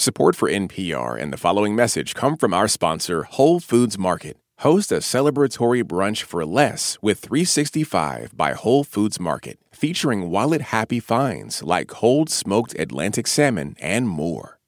Support 0.00 0.34
for 0.34 0.48
NPR 0.48 1.20
and 1.20 1.30
the 1.30 1.36
following 1.36 1.76
message 1.76 2.14
come 2.14 2.38
from 2.38 2.54
our 2.54 2.68
sponsor, 2.68 3.24
Whole 3.24 3.60
Foods 3.60 3.98
Market. 3.98 4.38
Host 4.60 4.90
a 4.92 5.00
celebratory 5.00 5.82
brunch 5.84 6.22
for 6.22 6.42
less 6.46 6.96
with 7.02 7.18
365 7.18 8.34
by 8.34 8.54
Whole 8.54 8.82
Foods 8.82 9.20
Market, 9.20 9.58
featuring 9.72 10.30
wallet 10.30 10.62
happy 10.62 11.00
finds 11.00 11.62
like 11.62 11.88
cold 11.88 12.30
smoked 12.30 12.74
Atlantic 12.80 13.26
salmon 13.26 13.76
and 13.78 14.08
more. 14.08 14.58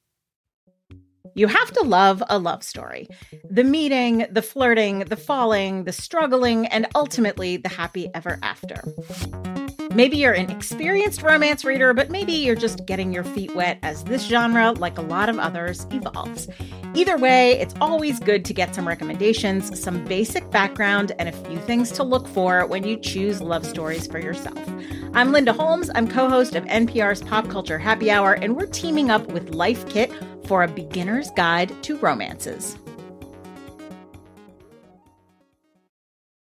You 1.35 1.47
have 1.47 1.71
to 1.73 1.83
love 1.83 2.23
a 2.29 2.39
love 2.39 2.63
story. 2.63 3.09
The 3.51 3.65
meeting, 3.65 4.27
the 4.31 4.43
flirting, 4.43 4.99
the 4.99 5.17
falling, 5.17 5.85
the 5.85 5.93
struggling, 5.95 6.67
and 6.67 6.87
ultimately 6.95 7.57
the 7.57 7.71
happy 7.71 8.11
ever 8.15 8.39
after. 8.43 8.83
Maybe 9.95 10.17
you're 10.17 10.33
an 10.33 10.51
experienced 10.51 11.21
romance 11.23 11.67
reader, 11.67 11.93
but 11.93 12.09
maybe 12.09 12.33
you're 12.33 12.55
just 12.55 12.87
getting 12.87 13.13
your 13.13 13.25
feet 13.25 13.55
wet 13.55 13.79
as 13.83 14.05
this 14.05 14.23
genre, 14.27 14.73
like 14.73 14.97
a 14.97 15.03
lot 15.03 15.29
of 15.29 15.39
others, 15.39 15.87
evolves. 15.91 16.49
Either 16.95 17.19
way, 17.19 17.59
it's 17.61 17.75
always 17.79 18.19
good 18.19 18.43
to 18.47 18.55
get 18.55 18.75
some 18.75 18.89
recommendations, 18.89 19.79
some 19.83 20.03
basic 20.07 20.51
background, 20.51 21.13
and 21.19 21.29
a 21.29 21.33
few 21.33 21.59
things 21.59 21.93
to 21.93 22.03
look 22.05 22.27
for 22.29 22.65
when 22.67 22.85
you 22.85 22.97
choose 22.97 23.43
love 23.43 23.67
stories 23.67 24.07
for 24.07 24.19
yourself. 24.19 24.59
I'm 25.13 25.31
Linda 25.31 25.53
Holmes. 25.53 25.91
I'm 25.95 26.09
co 26.09 26.27
host 26.31 26.55
of 26.55 26.65
NPR's 26.65 27.21
Pop 27.23 27.49
Culture 27.51 27.79
Happy 27.79 28.11
Hour, 28.11 28.35
and 28.35 28.57
we're 28.57 28.67
teaming 28.67 29.11
up 29.11 29.27
with 29.31 29.55
Life 29.55 29.87
Kit 29.91 30.11
for 30.47 30.63
a 30.63 30.69
beginner's 30.69 31.31
guide 31.33 31.73
to 31.83 31.99
romances. 31.99 32.79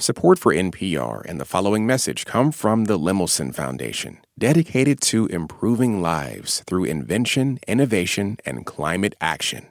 Support 0.00 0.38
for 0.38 0.54
NPR 0.54 1.22
and 1.26 1.38
the 1.38 1.44
following 1.44 1.86
message 1.86 2.24
come 2.24 2.52
from 2.52 2.84
the 2.86 2.98
Lemelson 2.98 3.54
Foundation, 3.54 4.16
dedicated 4.38 5.00
to 5.02 5.26
improving 5.26 6.00
lives 6.00 6.62
through 6.66 6.84
invention, 6.84 7.58
innovation, 7.68 8.38
and 8.46 8.64
climate 8.64 9.14
action. 9.20 9.66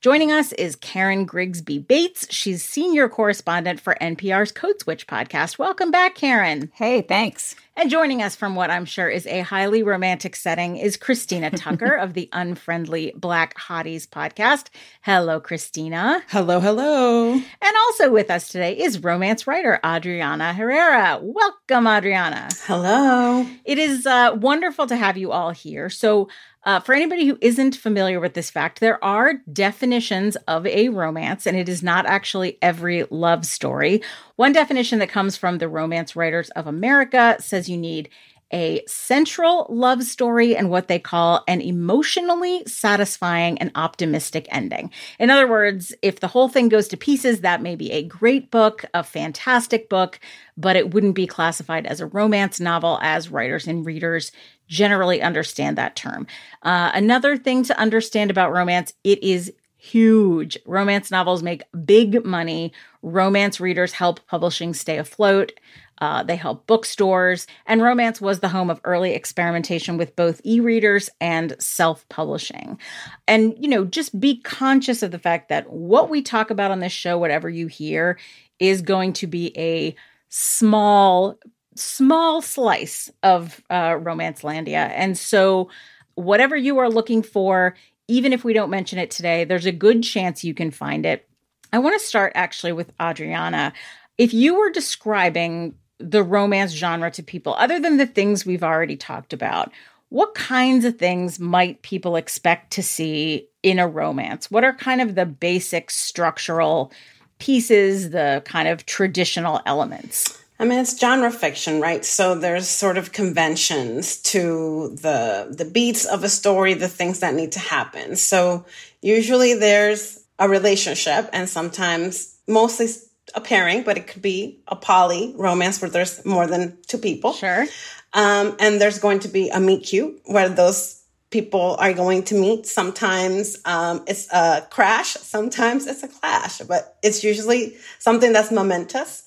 Joining 0.00 0.30
us 0.30 0.52
is 0.52 0.76
Karen 0.76 1.24
Grigsby 1.24 1.80
Bates. 1.80 2.32
She's 2.32 2.64
senior 2.64 3.08
correspondent 3.08 3.80
for 3.80 3.96
NPR's 4.00 4.52
Code 4.52 4.80
Switch 4.80 5.08
podcast. 5.08 5.58
Welcome 5.58 5.90
back, 5.90 6.14
Karen. 6.14 6.70
Hey, 6.74 7.00
thanks. 7.02 7.56
And 7.76 7.90
joining 7.90 8.22
us 8.22 8.36
from 8.36 8.54
what 8.54 8.70
I'm 8.70 8.84
sure 8.84 9.08
is 9.08 9.26
a 9.26 9.40
highly 9.40 9.82
romantic 9.82 10.36
setting 10.36 10.76
is 10.76 10.96
Christina 10.96 11.50
Tucker 11.50 11.92
of 11.94 12.14
the 12.14 12.28
Unfriendly 12.32 13.12
Black 13.16 13.58
Hotties 13.58 14.06
podcast. 14.06 14.68
Hello, 15.02 15.40
Christina. 15.40 16.22
Hello, 16.28 16.60
hello. 16.60 17.32
And 17.32 17.76
also 17.88 18.12
with 18.12 18.30
us 18.30 18.46
today 18.48 18.76
is 18.78 19.02
romance 19.02 19.48
writer 19.48 19.80
Adriana 19.84 20.52
Herrera. 20.52 21.18
Welcome, 21.20 21.88
Adriana. 21.88 22.48
Hello. 22.66 23.44
It 23.64 23.78
is 23.78 24.06
uh, 24.06 24.30
wonderful 24.38 24.86
to 24.86 24.96
have 24.96 25.16
you 25.16 25.32
all 25.32 25.50
here. 25.50 25.90
So 25.90 26.28
uh, 26.64 26.80
for 26.80 26.92
anybody 26.94 27.24
who 27.26 27.38
isn't 27.40 27.76
familiar 27.76 28.18
with 28.18 28.34
this 28.34 28.50
fact, 28.50 28.80
there 28.80 29.02
are 29.04 29.34
definitions 29.52 30.36
of 30.48 30.66
a 30.66 30.88
romance, 30.88 31.46
and 31.46 31.56
it 31.56 31.68
is 31.68 31.82
not 31.82 32.04
actually 32.06 32.58
every 32.60 33.04
love 33.10 33.46
story. 33.46 34.02
One 34.36 34.52
definition 34.52 34.98
that 34.98 35.08
comes 35.08 35.36
from 35.36 35.58
the 35.58 35.68
Romance 35.68 36.16
Writers 36.16 36.50
of 36.50 36.66
America 36.66 37.36
says 37.38 37.68
you 37.68 37.76
need 37.76 38.08
a 38.52 38.82
central 38.86 39.66
love 39.68 40.02
story 40.04 40.56
and 40.56 40.70
what 40.70 40.88
they 40.88 40.98
call 40.98 41.44
an 41.46 41.60
emotionally 41.60 42.62
satisfying 42.66 43.58
and 43.58 43.70
optimistic 43.74 44.46
ending. 44.50 44.90
In 45.18 45.30
other 45.30 45.46
words, 45.48 45.92
if 46.00 46.20
the 46.20 46.28
whole 46.28 46.48
thing 46.48 46.68
goes 46.68 46.88
to 46.88 46.96
pieces, 46.96 47.42
that 47.42 47.60
may 47.62 47.76
be 47.76 47.92
a 47.92 48.02
great 48.02 48.50
book, 48.50 48.84
a 48.94 49.02
fantastic 49.02 49.88
book, 49.90 50.18
but 50.56 50.76
it 50.76 50.94
wouldn't 50.94 51.14
be 51.14 51.26
classified 51.26 51.86
as 51.86 52.00
a 52.00 52.06
romance 52.06 52.58
novel, 52.58 52.98
as 53.02 53.28
writers 53.28 53.66
and 53.66 53.84
readers 53.84 54.32
generally 54.66 55.20
understand 55.20 55.76
that 55.76 55.96
term. 55.96 56.26
Uh, 56.62 56.90
another 56.94 57.36
thing 57.36 57.62
to 57.64 57.78
understand 57.78 58.30
about 58.30 58.52
romance 58.52 58.94
it 59.04 59.22
is 59.22 59.52
huge. 59.80 60.58
Romance 60.66 61.10
novels 61.10 61.42
make 61.42 61.62
big 61.84 62.24
money. 62.24 62.72
Romance 63.02 63.60
readers 63.60 63.92
help 63.92 64.26
publishing 64.26 64.74
stay 64.74 64.98
afloat. 64.98 65.52
Uh, 66.00 66.22
they 66.22 66.36
helped 66.36 66.66
bookstores, 66.66 67.46
and 67.66 67.82
romance 67.82 68.20
was 68.20 68.40
the 68.40 68.48
home 68.48 68.70
of 68.70 68.80
early 68.84 69.14
experimentation 69.14 69.96
with 69.96 70.14
both 70.14 70.40
e 70.44 70.60
readers 70.60 71.10
and 71.20 71.56
self 71.58 72.08
publishing. 72.08 72.78
And, 73.26 73.54
you 73.58 73.68
know, 73.68 73.84
just 73.84 74.18
be 74.20 74.40
conscious 74.40 75.02
of 75.02 75.10
the 75.10 75.18
fact 75.18 75.48
that 75.48 75.70
what 75.70 76.08
we 76.08 76.22
talk 76.22 76.50
about 76.50 76.70
on 76.70 76.78
this 76.80 76.92
show, 76.92 77.18
whatever 77.18 77.50
you 77.50 77.66
hear, 77.66 78.18
is 78.60 78.80
going 78.82 79.12
to 79.14 79.26
be 79.26 79.56
a 79.58 79.94
small, 80.28 81.38
small 81.74 82.42
slice 82.42 83.10
of 83.22 83.60
uh, 83.70 83.92
Romancelandia. 83.94 84.92
And 84.94 85.18
so, 85.18 85.68
whatever 86.14 86.56
you 86.56 86.78
are 86.78 86.88
looking 86.90 87.22
for, 87.24 87.74
even 88.06 88.32
if 88.32 88.44
we 88.44 88.52
don't 88.52 88.70
mention 88.70 88.98
it 89.00 89.10
today, 89.10 89.44
there's 89.44 89.66
a 89.66 89.72
good 89.72 90.02
chance 90.04 90.44
you 90.44 90.54
can 90.54 90.70
find 90.70 91.04
it. 91.04 91.28
I 91.72 91.80
want 91.80 91.98
to 92.00 92.06
start 92.06 92.32
actually 92.36 92.72
with 92.72 92.92
Adriana. 93.02 93.72
If 94.16 94.32
you 94.32 94.54
were 94.58 94.70
describing 94.70 95.74
the 95.98 96.22
romance 96.22 96.72
genre 96.72 97.10
to 97.12 97.22
people, 97.22 97.54
other 97.58 97.78
than 97.80 97.96
the 97.96 98.06
things 98.06 98.46
we've 98.46 98.62
already 98.62 98.96
talked 98.96 99.32
about, 99.32 99.70
what 100.10 100.34
kinds 100.34 100.84
of 100.84 100.96
things 100.96 101.38
might 101.38 101.82
people 101.82 102.16
expect 102.16 102.72
to 102.72 102.82
see 102.82 103.48
in 103.62 103.78
a 103.78 103.86
romance? 103.86 104.50
What 104.50 104.64
are 104.64 104.72
kind 104.72 105.02
of 105.02 105.14
the 105.16 105.26
basic 105.26 105.90
structural 105.90 106.92
pieces, 107.40 108.10
the 108.10 108.42
kind 108.46 108.68
of 108.68 108.86
traditional 108.86 109.60
elements? 109.66 110.40
I 110.60 110.64
mean, 110.64 110.78
it's 110.80 110.98
genre 110.98 111.30
fiction, 111.30 111.80
right? 111.80 112.04
So 112.04 112.34
there's 112.34 112.66
sort 112.68 112.96
of 112.96 113.12
conventions 113.12 114.16
to 114.22 114.96
the 115.02 115.54
the 115.56 115.64
beats 115.64 116.04
of 116.04 116.24
a 116.24 116.28
story, 116.28 116.74
the 116.74 116.88
things 116.88 117.20
that 117.20 117.34
need 117.34 117.52
to 117.52 117.60
happen. 117.60 118.16
So 118.16 118.64
usually 119.02 119.54
there's 119.54 120.18
a 120.38 120.48
relationship, 120.48 121.28
and 121.32 121.48
sometimes, 121.48 122.36
mostly 122.48 122.88
a 123.34 123.40
pairing, 123.40 123.82
but 123.82 123.96
it 123.96 124.06
could 124.06 124.22
be 124.22 124.60
a 124.68 124.76
poly 124.76 125.32
romance 125.36 125.80
where 125.80 125.90
there's 125.90 126.24
more 126.24 126.46
than 126.46 126.78
two 126.86 126.98
people. 126.98 127.32
Sure. 127.32 127.66
Um, 128.14 128.56
and 128.58 128.80
there's 128.80 128.98
going 128.98 129.20
to 129.20 129.28
be 129.28 129.48
a 129.50 129.60
meet 129.60 129.80
cute 129.84 130.20
where 130.24 130.48
those 130.48 131.02
people 131.30 131.76
are 131.78 131.92
going 131.92 132.22
to 132.24 132.34
meet. 132.34 132.66
Sometimes 132.66 133.58
um, 133.66 134.02
it's 134.06 134.32
a 134.32 134.66
crash, 134.70 135.10
sometimes 135.12 135.86
it's 135.86 136.02
a 136.02 136.08
clash, 136.08 136.58
but 136.60 136.96
it's 137.02 137.22
usually 137.22 137.76
something 137.98 138.32
that's 138.32 138.50
momentous. 138.50 139.24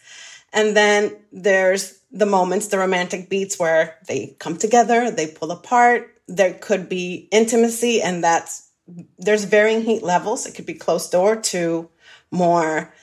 And 0.51 0.75
then 0.75 1.15
there's 1.31 1.99
the 2.11 2.25
moments, 2.25 2.67
the 2.67 2.79
romantic 2.79 3.29
beats 3.29 3.59
where 3.59 3.95
they 4.07 4.35
come 4.39 4.57
together, 4.57 5.11
they 5.11 5.27
pull 5.27 5.51
apart. 5.51 6.17
There 6.27 6.53
could 6.53 6.87
be 6.89 7.27
intimacy, 7.31 8.01
and 8.01 8.23
that's 8.23 8.69
there's 9.17 9.43
varying 9.43 9.81
heat 9.81 10.01
levels. 10.03 10.45
It 10.45 10.55
could 10.55 10.65
be 10.65 10.73
closed 10.73 11.11
door 11.11 11.35
to 11.35 11.89
more 12.31 12.93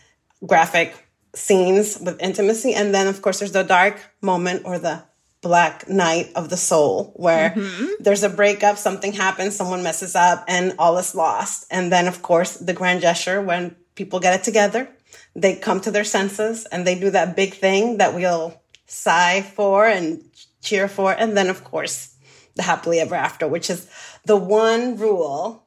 graphic 0.47 0.95
scenes 1.35 1.99
with 2.01 2.21
intimacy. 2.21 2.75
And 2.75 2.95
then, 2.95 3.07
of 3.07 3.23
course, 3.23 3.39
there's 3.39 3.53
the 3.53 3.63
dark 3.65 4.01
moment 4.21 4.63
or 4.65 4.79
the 4.79 5.03
black 5.41 5.89
night 5.89 6.33
of 6.35 6.51
the 6.51 6.57
soul 6.57 7.13
where 7.15 7.51
mm-hmm. 7.51 7.87
there's 8.01 8.23
a 8.23 8.29
breakup, 8.29 8.77
something 8.77 9.13
happens, 9.13 9.55
someone 9.55 9.83
messes 9.85 10.17
up, 10.17 10.45
and 10.49 10.75
all 10.79 10.99
is 10.99 11.15
lost. 11.15 11.65
And 11.71 11.93
then, 11.93 12.09
of 12.09 12.23
course, 12.23 12.55
the 12.57 12.73
grand 12.73 13.01
gesture 13.01 13.41
when 13.41 13.77
people 13.95 14.21
get 14.21 14.35
it 14.39 14.45
together, 14.45 14.89
they 15.35 15.55
come 15.57 15.81
to 15.83 15.91
their 15.91 16.05
senses 16.05 16.67
and 16.67 16.87
they 16.87 16.99
do 16.99 17.11
that 17.11 17.37
big 17.37 17.55
thing 17.55 17.99
that 17.99 18.15
we 18.15 18.25
all 18.25 18.63
sigh 18.87 19.43
for 19.43 19.87
and 19.87 20.23
cheer 20.63 20.89
for. 20.89 21.13
And 21.13 21.37
then, 21.37 21.49
of 21.49 21.63
course, 21.63 22.15
the 22.57 22.63
happily 22.63 22.99
ever 23.01 23.15
after, 23.15 23.47
which 23.47 23.71
is 23.71 23.89
the 24.25 24.37
one 24.37 24.97
rule 24.97 25.65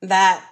that 0.00 0.44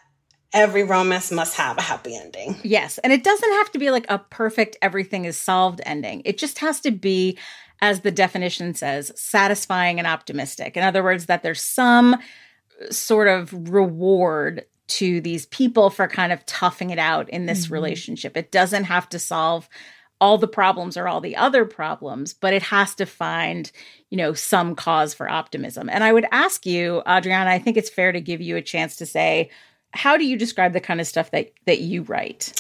every 0.53 0.85
romance 0.85 1.31
must 1.33 1.57
have 1.57 1.79
a 1.79 1.83
happy 1.83 2.15
ending. 2.17 2.57
Yes. 2.63 2.99
And 2.99 3.13
it 3.13 3.25
doesn't 3.25 3.53
have 3.53 3.71
to 3.73 3.79
be 3.79 3.91
like 3.91 4.07
a 4.09 4.19
perfect 4.19 4.77
everything 4.83 5.25
is 5.25 5.37
solved 5.37 5.81
ending. 5.85 6.23
It 6.25 6.39
just 6.39 6.59
has 6.61 6.81
to 6.81 6.91
be, 6.91 7.39
as 7.81 8.01
the 8.01 8.11
definition 8.11 8.75
says, 8.75 9.13
satisfying 9.17 9.99
and 9.99 10.07
optimistic. 10.07 10.77
In 10.77 10.83
other 10.83 11.03
words, 11.03 11.27
that 11.27 11.43
there's 11.43 11.61
some 11.63 12.15
uh, 12.15 12.21
sort 12.91 13.29
of 13.29 13.71
reward 13.71 14.65
to 14.89 15.21
these 15.21 15.47
people 15.47 15.91
for 15.91 16.07
kind 16.07 16.33
of 16.33 16.47
toughing 16.47 16.93
it 16.93 16.99
out 16.99 17.29
in 17.29 17.47
this 17.47 17.65
mm-hmm. 17.65 17.75
relationship. 17.75 18.37
It 18.37 18.53
doesn't 18.53 18.85
have 18.85 19.09
to 19.09 19.19
solve 19.19 19.69
all 20.21 20.39
the 20.39 20.49
problems 20.49 20.97
or 20.97 21.07
all 21.09 21.21
the 21.21 21.37
other 21.37 21.65
problems, 21.67 22.33
but 22.33 22.55
it 22.55 22.63
has 22.63 22.95
to 22.95 23.05
find, 23.05 23.71
you 24.09 24.17
know, 24.17 24.33
some 24.33 24.75
cause 24.75 25.13
for 25.13 25.29
optimism. 25.29 25.91
And 25.91 26.03
I 26.05 26.13
would 26.13 26.25
ask 26.31 26.65
you, 26.65 27.03
Adriana, 27.07 27.51
I 27.51 27.59
think 27.59 27.77
it's 27.77 27.91
fair 27.91 28.13
to 28.13 28.21
give 28.21 28.41
you 28.41 28.57
a 28.57 28.63
chance 28.63 28.97
to 28.97 29.07
say 29.07 29.51
how 29.97 30.17
do 30.17 30.25
you 30.25 30.37
describe 30.37 30.73
the 30.73 30.81
kind 30.81 31.01
of 31.01 31.07
stuff 31.07 31.31
that 31.33 31.53
that 31.65 31.81
you 31.81 32.03
write? 32.03 32.53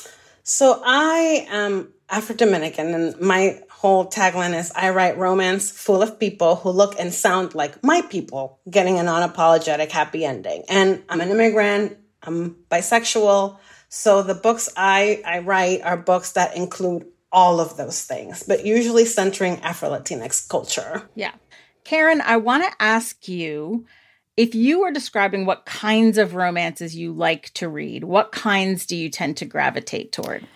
So 0.42 0.80
I 0.84 1.46
am 1.50 1.92
Afro 2.08 2.34
Dominican, 2.34 2.94
and 2.94 3.20
my 3.20 3.60
whole 3.70 4.06
tagline 4.08 4.58
is 4.58 4.72
I 4.74 4.90
write 4.90 5.18
romance 5.18 5.70
full 5.70 6.02
of 6.02 6.18
people 6.18 6.56
who 6.56 6.70
look 6.70 6.98
and 6.98 7.12
sound 7.12 7.54
like 7.54 7.82
my 7.84 8.02
people, 8.02 8.58
getting 8.68 8.98
an 8.98 9.06
unapologetic 9.06 9.24
apologetic 9.30 9.92
happy 9.92 10.24
ending. 10.24 10.62
And 10.68 11.02
I'm 11.08 11.20
an 11.20 11.30
immigrant, 11.30 11.98
I'm 12.22 12.56
bisexual. 12.70 13.58
So 13.88 14.22
the 14.22 14.34
books 14.34 14.68
I, 14.76 15.22
I 15.24 15.40
write 15.40 15.82
are 15.82 15.96
books 15.96 16.32
that 16.32 16.56
include 16.56 17.06
all 17.30 17.60
of 17.60 17.76
those 17.76 18.02
things, 18.04 18.44
but 18.46 18.64
usually 18.64 19.04
centering 19.04 19.60
Afro 19.62 19.90
Latinx 19.90 20.48
culture. 20.48 21.08
Yeah. 21.14 21.32
Karen, 21.84 22.20
I 22.20 22.36
want 22.36 22.64
to 22.64 22.70
ask 22.82 23.28
you 23.28 23.86
if 24.36 24.54
you 24.54 24.80
were 24.80 24.90
describing 24.92 25.46
what 25.46 25.64
kinds 25.64 26.18
of 26.18 26.34
romances 26.34 26.94
you 26.94 27.12
like 27.12 27.52
to 27.54 27.68
read, 27.68 28.04
what 28.04 28.32
kinds 28.32 28.84
do 28.86 28.94
you 28.94 29.08
tend 29.08 29.38
to 29.38 29.46
gravitate 29.46 30.12
toward? 30.12 30.46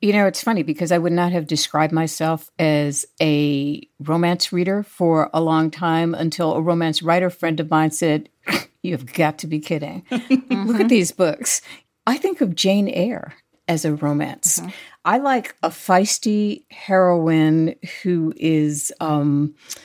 You 0.00 0.12
know, 0.12 0.26
it's 0.26 0.42
funny 0.42 0.62
because 0.62 0.92
I 0.92 0.98
would 0.98 1.12
not 1.12 1.32
have 1.32 1.46
described 1.46 1.92
myself 1.92 2.50
as 2.58 3.04
a 3.20 3.86
romance 3.98 4.52
reader 4.52 4.82
for 4.82 5.28
a 5.34 5.40
long 5.40 5.70
time 5.70 6.14
until 6.14 6.52
a 6.54 6.62
romance 6.62 7.02
writer 7.02 7.30
friend 7.30 7.58
of 7.60 7.70
mine 7.70 7.90
said, 7.90 8.28
You've 8.82 9.12
got 9.12 9.38
to 9.38 9.48
be 9.48 9.58
kidding. 9.58 10.04
mm-hmm. 10.08 10.68
Look 10.68 10.80
at 10.80 10.88
these 10.88 11.10
books. 11.10 11.60
I 12.06 12.16
think 12.16 12.40
of 12.40 12.54
Jane 12.54 12.86
Eyre 12.88 13.34
as 13.66 13.84
a 13.84 13.96
romance. 13.96 14.60
Mm-hmm. 14.60 14.70
I 15.04 15.18
like 15.18 15.56
a 15.64 15.68
feisty 15.68 16.62
heroine 16.70 17.74
who 18.04 18.32
is. 18.36 18.92
Um, 19.00 19.54
mm-hmm 19.70 19.84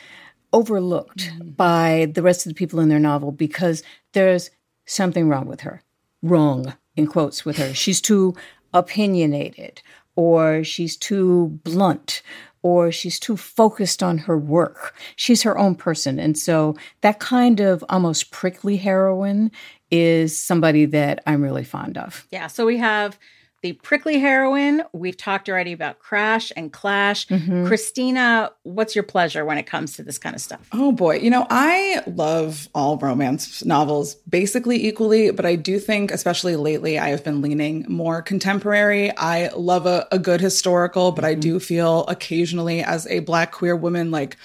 overlooked 0.54 1.18
mm-hmm. 1.34 1.50
by 1.50 2.08
the 2.14 2.22
rest 2.22 2.46
of 2.46 2.52
the 2.52 2.54
people 2.56 2.80
in 2.80 2.88
their 2.88 3.00
novel 3.00 3.32
because 3.32 3.84
there's 4.14 4.52
something 4.86 5.28
wrong 5.28 5.46
with 5.48 5.62
her. 5.62 5.82
Wrong, 6.22 6.74
in 6.96 7.08
quotes, 7.08 7.44
with 7.44 7.58
her. 7.58 7.74
She's 7.74 8.00
too 8.00 8.36
opinionated, 8.74 9.82
or 10.16 10.64
she's 10.64 10.96
too 10.96 11.60
blunt, 11.64 12.22
or 12.62 12.92
she's 12.92 13.20
too 13.20 13.36
focused 13.36 14.02
on 14.02 14.20
her 14.20 14.38
work. 14.38 14.96
She's 15.18 15.42
her 15.42 15.58
own 15.58 15.76
person. 15.76 16.20
And 16.20 16.38
so 16.38 16.76
that 17.02 17.20
kind 17.20 17.60
of 17.60 17.84
almost 17.90 18.32
prickly 18.32 18.78
heroine 18.78 19.52
is 19.92 20.38
somebody 20.38 20.86
that 20.86 21.22
I'm 21.28 21.42
really 21.42 21.64
fond 21.66 21.98
of. 21.98 22.26
Yeah. 22.32 22.48
So 22.48 22.66
we 22.66 22.78
have 22.78 23.18
the 23.64 23.74
prickly 23.74 24.20
heroine. 24.20 24.84
We've 24.92 25.16
talked 25.16 25.50
already 25.50 25.72
about 25.72 25.98
crash 26.00 26.52
and 26.56 26.72
clash. 26.72 27.26
Mm-hmm. 27.30 27.66
Christina, 27.66 28.52
what's 28.64 28.94
your 28.94 29.06
pleasure 29.06 29.46
when 29.46 29.58
it 29.58 29.64
comes 29.66 29.96
to 29.96 30.04
this 30.04 30.18
kind 30.18 30.36
of 30.36 30.42
stuff? 30.42 30.68
Oh 30.74 30.92
boy. 30.92 31.16
You 31.18 31.30
know, 31.30 31.48
I 31.50 32.04
love 32.06 32.68
all 32.76 32.98
romance 32.98 33.64
novels 33.64 34.16
basically 34.30 34.86
equally, 34.86 35.32
but 35.32 35.46
I 35.46 35.56
do 35.56 35.80
think, 35.80 36.12
especially 36.12 36.58
lately, 36.58 37.00
I 37.00 37.08
have 37.10 37.24
been 37.24 37.42
leaning 37.42 37.86
more 37.88 38.22
contemporary. 38.22 39.16
I 39.16 39.48
love 39.56 39.86
a, 39.86 40.08
a 40.12 40.20
good 40.20 40.42
historical, 40.42 41.12
but 41.14 41.24
I 41.24 41.32
mm-hmm. 41.32 41.40
do 41.40 41.60
feel 41.62 42.06
occasionally 42.10 42.84
as 42.84 43.08
a 43.08 43.20
black 43.22 43.54
queer 43.54 43.76
woman, 43.76 44.12
like, 44.12 44.38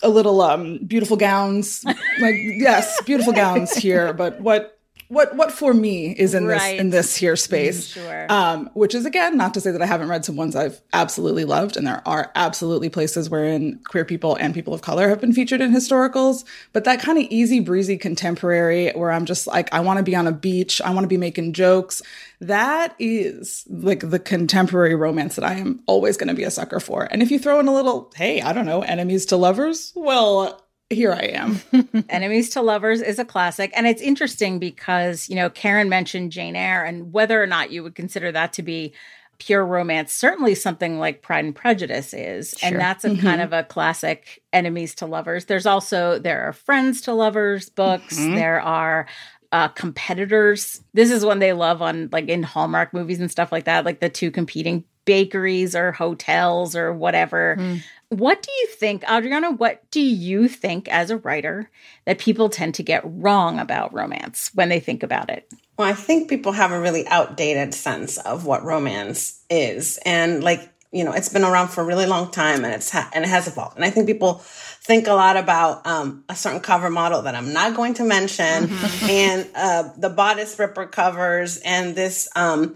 a 0.00 0.08
little 0.08 0.40
um 0.42 0.78
beautiful 0.86 1.16
gowns 1.16 1.84
like 2.20 2.36
yes 2.38 3.00
beautiful 3.02 3.32
gowns 3.32 3.74
here 3.74 4.12
but 4.12 4.40
what 4.40 4.77
what 5.08 5.34
what 5.36 5.50
for 5.50 5.72
me 5.72 6.12
is 6.12 6.34
in 6.34 6.44
right. 6.46 6.58
this 6.72 6.80
in 6.80 6.90
this 6.90 7.16
here 7.16 7.32
mm, 7.34 7.38
space. 7.42 7.86
Sure. 7.88 8.26
Um, 8.30 8.70
which 8.74 8.94
is 8.94 9.06
again 9.06 9.36
not 9.36 9.54
to 9.54 9.60
say 9.60 9.70
that 9.72 9.80
I 9.80 9.86
haven't 9.86 10.08
read 10.08 10.24
some 10.24 10.36
ones 10.36 10.54
I've 10.54 10.80
absolutely 10.92 11.44
loved, 11.46 11.76
and 11.76 11.86
there 11.86 12.02
are 12.06 12.30
absolutely 12.34 12.90
places 12.90 13.30
wherein 13.30 13.80
queer 13.88 14.04
people 14.04 14.36
and 14.36 14.52
people 14.54 14.74
of 14.74 14.82
color 14.82 15.08
have 15.08 15.20
been 15.20 15.32
featured 15.32 15.60
in 15.62 15.72
historicals. 15.72 16.44
But 16.74 16.84
that 16.84 17.00
kind 17.00 17.16
of 17.18 17.24
easy 17.24 17.58
breezy 17.60 17.96
contemporary, 17.96 18.90
where 18.92 19.10
I'm 19.10 19.24
just 19.24 19.46
like, 19.46 19.72
I 19.72 19.80
want 19.80 19.96
to 19.96 20.02
be 20.02 20.14
on 20.14 20.26
a 20.26 20.32
beach, 20.32 20.80
I 20.82 20.90
want 20.92 21.04
to 21.04 21.08
be 21.08 21.16
making 21.16 21.54
jokes. 21.54 22.02
That 22.40 22.94
is 22.98 23.64
like 23.68 24.10
the 24.10 24.18
contemporary 24.18 24.94
romance 24.94 25.36
that 25.36 25.44
I 25.44 25.54
am 25.54 25.82
always 25.86 26.16
going 26.16 26.28
to 26.28 26.34
be 26.34 26.44
a 26.44 26.50
sucker 26.50 26.78
for. 26.80 27.08
And 27.10 27.22
if 27.22 27.30
you 27.30 27.38
throw 27.38 27.58
in 27.60 27.66
a 27.66 27.74
little, 27.74 28.12
hey, 28.14 28.40
I 28.42 28.52
don't 28.52 28.66
know, 28.66 28.82
enemies 28.82 29.26
to 29.26 29.36
lovers, 29.36 29.92
well, 29.96 30.62
here 30.90 31.12
I 31.12 31.22
am. 31.34 31.60
Enemies 32.08 32.50
to 32.50 32.62
Lovers 32.62 33.02
is 33.02 33.18
a 33.18 33.24
classic. 33.24 33.70
And 33.74 33.86
it's 33.86 34.00
interesting 34.00 34.58
because, 34.58 35.28
you 35.28 35.36
know, 35.36 35.50
Karen 35.50 35.88
mentioned 35.90 36.32
Jane 36.32 36.56
Eyre 36.56 36.82
and 36.84 37.12
whether 37.12 37.42
or 37.42 37.46
not 37.46 37.70
you 37.70 37.82
would 37.82 37.94
consider 37.94 38.32
that 38.32 38.52
to 38.54 38.62
be 38.62 38.92
pure 39.38 39.64
romance, 39.66 40.12
certainly 40.14 40.54
something 40.54 40.98
like 40.98 41.20
Pride 41.22 41.44
and 41.44 41.54
Prejudice 41.54 42.12
is. 42.14 42.54
Sure. 42.56 42.68
And 42.70 42.80
that's 42.80 43.04
a 43.04 43.10
mm-hmm. 43.10 43.20
kind 43.20 43.40
of 43.42 43.52
a 43.52 43.64
classic 43.64 44.42
enemies 44.52 44.94
to 44.96 45.06
lovers. 45.06 45.44
There's 45.44 45.66
also, 45.66 46.18
there 46.18 46.48
are 46.48 46.52
friends 46.54 47.02
to 47.02 47.12
lovers 47.12 47.68
books. 47.68 48.18
Mm-hmm. 48.18 48.34
There 48.36 48.60
are 48.60 49.06
uh, 49.52 49.68
competitors. 49.68 50.80
This 50.94 51.10
is 51.10 51.24
one 51.24 51.38
they 51.38 51.52
love 51.52 51.82
on 51.82 52.08
like 52.12 52.28
in 52.30 52.42
Hallmark 52.42 52.92
movies 52.94 53.20
and 53.20 53.30
stuff 53.30 53.52
like 53.52 53.64
that, 53.64 53.84
like 53.84 54.00
the 54.00 54.08
two 54.08 54.30
competing 54.30 54.84
bakeries 55.04 55.76
or 55.76 55.92
hotels 55.92 56.74
or 56.74 56.92
whatever. 56.92 57.56
Mm. 57.58 57.82
What 58.10 58.40
do 58.42 58.50
you 58.50 58.68
think, 58.68 59.04
Adriana? 59.10 59.50
What 59.50 59.90
do 59.90 60.00
you 60.00 60.48
think 60.48 60.88
as 60.88 61.10
a 61.10 61.18
writer 61.18 61.70
that 62.06 62.18
people 62.18 62.48
tend 62.48 62.74
to 62.76 62.82
get 62.82 63.02
wrong 63.04 63.58
about 63.58 63.92
romance 63.92 64.50
when 64.54 64.70
they 64.70 64.80
think 64.80 65.02
about 65.02 65.28
it? 65.28 65.52
Well, 65.78 65.88
I 65.88 65.92
think 65.92 66.28
people 66.30 66.52
have 66.52 66.72
a 66.72 66.80
really 66.80 67.06
outdated 67.06 67.74
sense 67.74 68.16
of 68.16 68.46
what 68.46 68.64
romance 68.64 69.40
is. 69.50 69.98
And 70.06 70.42
like, 70.42 70.66
you 70.90 71.04
know, 71.04 71.12
it's 71.12 71.28
been 71.28 71.44
around 71.44 71.68
for 71.68 71.82
a 71.82 71.84
really 71.84 72.06
long 72.06 72.30
time 72.30 72.64
and 72.64 72.72
it's 72.72 72.90
ha- 72.90 73.10
and 73.12 73.24
it 73.24 73.28
has 73.28 73.46
evolved. 73.46 73.76
And 73.76 73.84
I 73.84 73.90
think 73.90 74.06
people 74.06 74.40
think 74.42 75.06
a 75.06 75.12
lot 75.12 75.36
about 75.36 75.86
um, 75.86 76.24
a 76.30 76.34
certain 76.34 76.60
cover 76.60 76.88
model 76.88 77.20
that 77.22 77.34
I'm 77.34 77.52
not 77.52 77.76
going 77.76 77.92
to 77.94 78.04
mention 78.04 78.68
mm-hmm. 78.68 79.10
and 79.10 79.48
uh, 79.54 79.90
the 79.98 80.08
bodice 80.08 80.58
ripper 80.58 80.86
covers 80.86 81.58
and 81.58 81.94
this 81.94 82.26
um, 82.34 82.74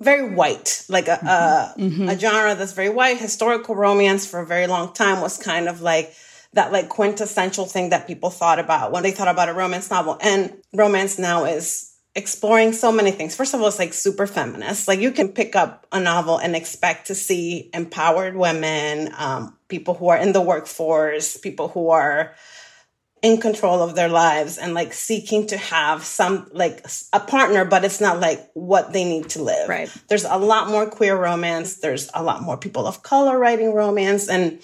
very 0.00 0.28
white, 0.34 0.84
like 0.88 1.08
a 1.08 1.12
mm-hmm. 1.16 1.26
A, 1.80 1.88
mm-hmm. 1.88 2.08
a, 2.08 2.18
genre 2.18 2.54
that's 2.54 2.72
very 2.72 2.88
white. 2.88 3.18
Historical 3.18 3.74
romance 3.74 4.26
for 4.26 4.40
a 4.40 4.46
very 4.46 4.66
long 4.66 4.92
time 4.92 5.20
was 5.20 5.36
kind 5.38 5.68
of 5.68 5.80
like 5.80 6.14
that 6.52 6.72
like 6.72 6.88
quintessential 6.88 7.66
thing 7.66 7.90
that 7.90 8.06
people 8.06 8.30
thought 8.30 8.58
about 8.58 8.92
when 8.92 9.02
they 9.02 9.10
thought 9.10 9.28
about 9.28 9.48
a 9.48 9.52
romance 9.54 9.90
novel. 9.90 10.16
And 10.22 10.52
romance 10.72 11.18
now 11.18 11.44
is 11.44 11.94
exploring 12.14 12.72
so 12.72 12.90
many 12.92 13.10
things. 13.10 13.34
First 13.34 13.54
of 13.54 13.60
all, 13.60 13.68
it's 13.68 13.78
like 13.78 13.92
super 13.92 14.26
feminist. 14.26 14.88
Like 14.88 15.00
you 15.00 15.10
can 15.10 15.28
pick 15.28 15.54
up 15.56 15.86
a 15.92 16.00
novel 16.00 16.38
and 16.38 16.54
expect 16.56 17.08
to 17.08 17.14
see 17.14 17.68
empowered 17.74 18.36
women, 18.36 19.10
um, 19.18 19.56
people 19.68 19.94
who 19.94 20.08
are 20.08 20.16
in 20.16 20.32
the 20.32 20.40
workforce, 20.40 21.36
people 21.36 21.68
who 21.68 21.90
are 21.90 22.34
in 23.22 23.40
control 23.40 23.82
of 23.82 23.94
their 23.96 24.08
lives 24.08 24.58
and 24.58 24.74
like 24.74 24.92
seeking 24.92 25.46
to 25.48 25.56
have 25.58 26.04
some 26.04 26.48
like 26.52 26.86
a 27.12 27.18
partner 27.20 27.64
but 27.64 27.84
it's 27.84 28.00
not 28.00 28.20
like 28.20 28.48
what 28.54 28.92
they 28.92 29.04
need 29.04 29.28
to 29.28 29.42
live 29.42 29.68
right 29.68 29.90
there's 30.08 30.24
a 30.24 30.36
lot 30.36 30.68
more 30.68 30.88
queer 30.88 31.16
romance 31.16 31.76
there's 31.76 32.08
a 32.14 32.22
lot 32.22 32.42
more 32.42 32.56
people 32.56 32.86
of 32.86 33.02
color 33.02 33.36
writing 33.38 33.74
romance 33.74 34.28
and 34.28 34.58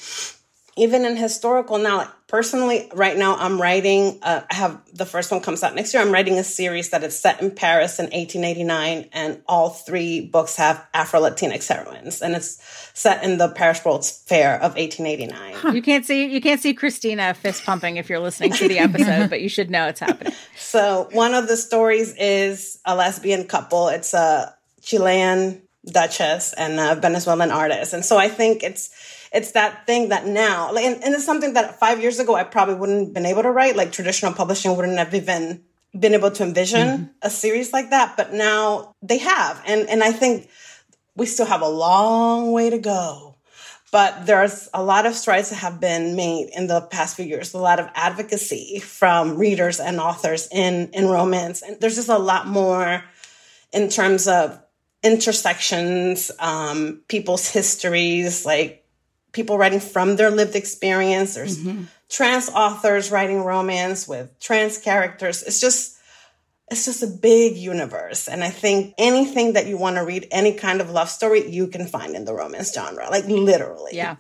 even 0.76 1.04
in 1.04 1.16
historical 1.16 1.78
now 1.78 2.08
personally, 2.35 2.91
right 2.93 3.17
now 3.17 3.37
I'm 3.37 3.62
writing, 3.62 4.19
uh, 4.21 4.41
I 4.50 4.55
have 4.57 4.81
the 4.93 5.07
first 5.07 5.31
one 5.31 5.38
comes 5.41 5.62
out 5.62 5.73
next 5.76 5.95
year. 5.95 6.03
I'm 6.03 6.11
writing 6.11 6.37
a 6.37 6.43
series 6.43 6.88
that 6.91 7.05
is 7.05 7.17
set 7.17 7.41
in 7.41 7.53
Paris 7.53 8.00
in 8.00 8.07
1889, 8.07 9.09
and 9.12 9.41
all 9.47 9.71
three 9.71 10.21
books 10.26 10.57
have 10.57 10.85
Afro 10.93 11.21
Latinx 11.21 11.69
heroines, 11.69 12.23
and 12.23 12.35
it's 12.35 12.59
set 12.93 13.23
in 13.23 13.38
the 13.38 13.50
Paris 13.50 13.85
World's 13.85 14.11
Fair 14.11 14.57
of 14.57 14.75
1889. 14.75 15.55
Huh. 15.55 15.69
You 15.69 15.81
can't 15.81 16.05
see 16.05 16.26
you 16.26 16.41
can't 16.41 16.61
see 16.61 16.75
Christina 16.75 17.35
fist 17.35 17.64
pumping 17.64 17.99
if 17.99 18.09
you're 18.09 18.19
listening 18.19 18.50
to 18.55 18.67
the 18.67 18.79
episode, 18.81 19.31
but 19.31 19.41
you 19.41 19.49
should 19.49 19.71
know 19.71 19.87
it's 19.87 20.00
happening. 20.00 20.33
So 20.57 21.09
one 21.12 21.35
of 21.35 21.47
the 21.47 21.57
stories 21.57 22.17
is 22.17 22.81
a 22.85 22.97
lesbian 22.97 23.45
couple. 23.47 23.87
It's 23.88 24.12
a 24.12 24.53
Chilean 24.83 25.62
duchess 25.87 26.53
and 26.53 26.81
a 26.81 27.00
Venezuelan 27.00 27.53
artist, 27.53 27.93
and 27.95 28.05
so 28.05 28.19
I 28.19 28.26
think 28.29 28.64
it's 28.64 28.91
it's 29.35 29.50
that 29.50 29.85
thing 29.85 30.11
that 30.11 30.26
now, 30.26 30.73
like, 30.73 30.85
and, 30.85 31.03
and 31.03 31.12
it's 31.14 31.25
something 31.25 31.55
that 31.55 31.79
five 31.81 32.00
years 32.00 32.21
ago 32.21 32.37
I 32.37 32.45
probably 32.45 32.76
wouldn't 32.76 33.07
have 33.07 33.12
been 33.14 33.26
able 33.26 33.43
to 33.43 33.50
write. 33.50 33.75
Like 33.75 33.91
traditional 33.91 34.33
publishing 34.33 34.75
wouldn't 34.76 34.97
have 34.97 35.12
even 35.12 35.64
been 35.99 36.14
able 36.14 36.31
to 36.31 36.45
envision 36.45 36.88
mm-hmm. 36.88 37.05
a 37.21 37.29
series 37.31 37.73
like 37.73 37.91
that, 37.91 38.17
but 38.17 38.33
now 38.33 38.93
they 39.03 39.19
have, 39.19 39.61
and 39.67 39.88
and 39.91 40.03
I 40.05 40.12
think 40.12 40.49
we 41.17 41.26
still 41.26 41.47
have 41.47 41.61
a 41.62 41.69
long 41.69 42.53
way 42.53 42.71
to 42.71 42.79
go. 42.79 43.33
But 43.91 44.26
there's 44.26 44.69
a 44.75 44.83
lot 44.83 45.07
of 45.07 45.14
strides 45.14 45.50
that 45.50 45.57
have 45.57 45.81
been 45.81 46.17
made 46.17 46.50
in 46.57 46.67
the 46.67 46.81
past 46.83 47.14
few 47.17 47.25
years, 47.25 47.55
a 47.55 47.59
lot 47.59 47.79
of 47.79 47.88
advocacy 47.95 48.81
from 48.81 49.37
readers 49.37 49.79
and 49.79 50.00
authors 50.00 50.49
in, 50.50 50.88
in 50.93 51.07
romance. 51.07 51.62
And 51.62 51.81
there's 51.81 51.95
just 51.95 52.09
a 52.09 52.19
lot 52.19 52.49
more 52.49 53.05
in 53.73 53.88
terms 53.91 54.26
of 54.26 54.61
intersections, 55.05 56.33
um, 56.41 57.03
people's 57.07 57.49
histories, 57.49 58.45
like 58.45 58.84
people 59.35 59.59
writing 59.59 59.81
from 59.81 60.17
their 60.17 60.31
lived 60.31 60.55
experience. 60.57 61.35
There's 61.35 61.59
mm-hmm. 61.59 61.83
trans 62.09 62.49
authors 62.49 63.11
writing 63.11 63.43
romance 63.43 64.09
with 64.09 64.33
trans 64.41 64.79
characters. 64.79 65.43
It's 65.43 65.61
just 65.61 65.99
it's 66.71 66.87
just 66.87 67.03
a 67.03 67.07
big 67.07 67.57
universe. 67.59 68.26
And 68.26 68.43
I 68.43 68.49
think 68.49 68.95
anything 68.97 69.53
that 69.53 69.67
you 69.67 69.76
want 69.76 69.97
to 69.97 70.05
read, 70.05 70.26
any 70.31 70.55
kind 70.55 70.81
of 70.81 70.88
love 70.91 71.11
story, 71.11 71.47
you 71.47 71.67
can 71.67 71.87
find 71.87 72.17
in 72.17 72.25
the 72.25 72.33
romance 72.33 72.73
genre, 72.73 73.11
like 73.11 73.26
literally. 73.26 73.93
Yeah. 73.93 74.17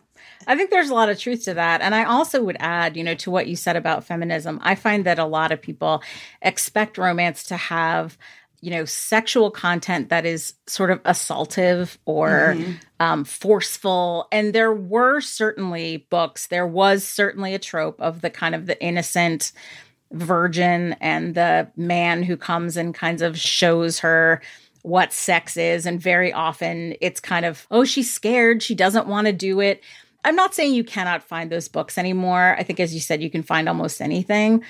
I 0.46 0.54
think 0.54 0.68
there's 0.68 0.90
a 0.90 0.94
lot 0.94 1.08
of 1.08 1.18
truth 1.18 1.44
to 1.46 1.54
that. 1.54 1.80
And 1.80 1.94
I 1.94 2.04
also 2.04 2.44
would 2.44 2.58
add, 2.60 2.98
you 2.98 3.02
know, 3.02 3.14
to 3.14 3.30
what 3.30 3.46
you 3.46 3.56
said 3.56 3.76
about 3.76 4.04
feminism, 4.04 4.60
I 4.62 4.74
find 4.74 5.06
that 5.06 5.18
a 5.18 5.24
lot 5.24 5.52
of 5.52 5.62
people 5.62 6.02
expect 6.42 6.98
romance 6.98 7.44
to 7.44 7.56
have 7.56 8.18
you 8.64 8.70
know 8.70 8.86
sexual 8.86 9.50
content 9.50 10.08
that 10.08 10.24
is 10.24 10.54
sort 10.66 10.90
of 10.90 11.02
assaultive 11.02 11.98
or 12.06 12.54
mm-hmm. 12.56 12.72
um, 12.98 13.22
forceful 13.24 14.26
and 14.32 14.54
there 14.54 14.72
were 14.72 15.20
certainly 15.20 16.06
books 16.08 16.46
there 16.46 16.66
was 16.66 17.04
certainly 17.06 17.52
a 17.54 17.58
trope 17.58 18.00
of 18.00 18.22
the 18.22 18.30
kind 18.30 18.54
of 18.54 18.64
the 18.64 18.82
innocent 18.82 19.52
virgin 20.12 20.96
and 21.02 21.34
the 21.34 21.68
man 21.76 22.22
who 22.22 22.38
comes 22.38 22.78
and 22.78 22.94
kind 22.94 23.20
of 23.20 23.38
shows 23.38 23.98
her 23.98 24.40
what 24.80 25.12
sex 25.12 25.58
is 25.58 25.84
and 25.84 26.00
very 26.00 26.32
often 26.32 26.94
it's 27.02 27.20
kind 27.20 27.44
of 27.44 27.66
oh 27.70 27.84
she's 27.84 28.10
scared 28.10 28.62
she 28.62 28.74
doesn't 28.74 29.06
want 29.06 29.26
to 29.26 29.32
do 29.34 29.60
it 29.60 29.82
i'm 30.24 30.36
not 30.36 30.54
saying 30.54 30.72
you 30.72 30.84
cannot 30.84 31.22
find 31.22 31.52
those 31.52 31.68
books 31.68 31.98
anymore 31.98 32.56
i 32.58 32.62
think 32.62 32.80
as 32.80 32.94
you 32.94 33.00
said 33.00 33.22
you 33.22 33.28
can 33.28 33.42
find 33.42 33.68
almost 33.68 34.00
anything 34.00 34.62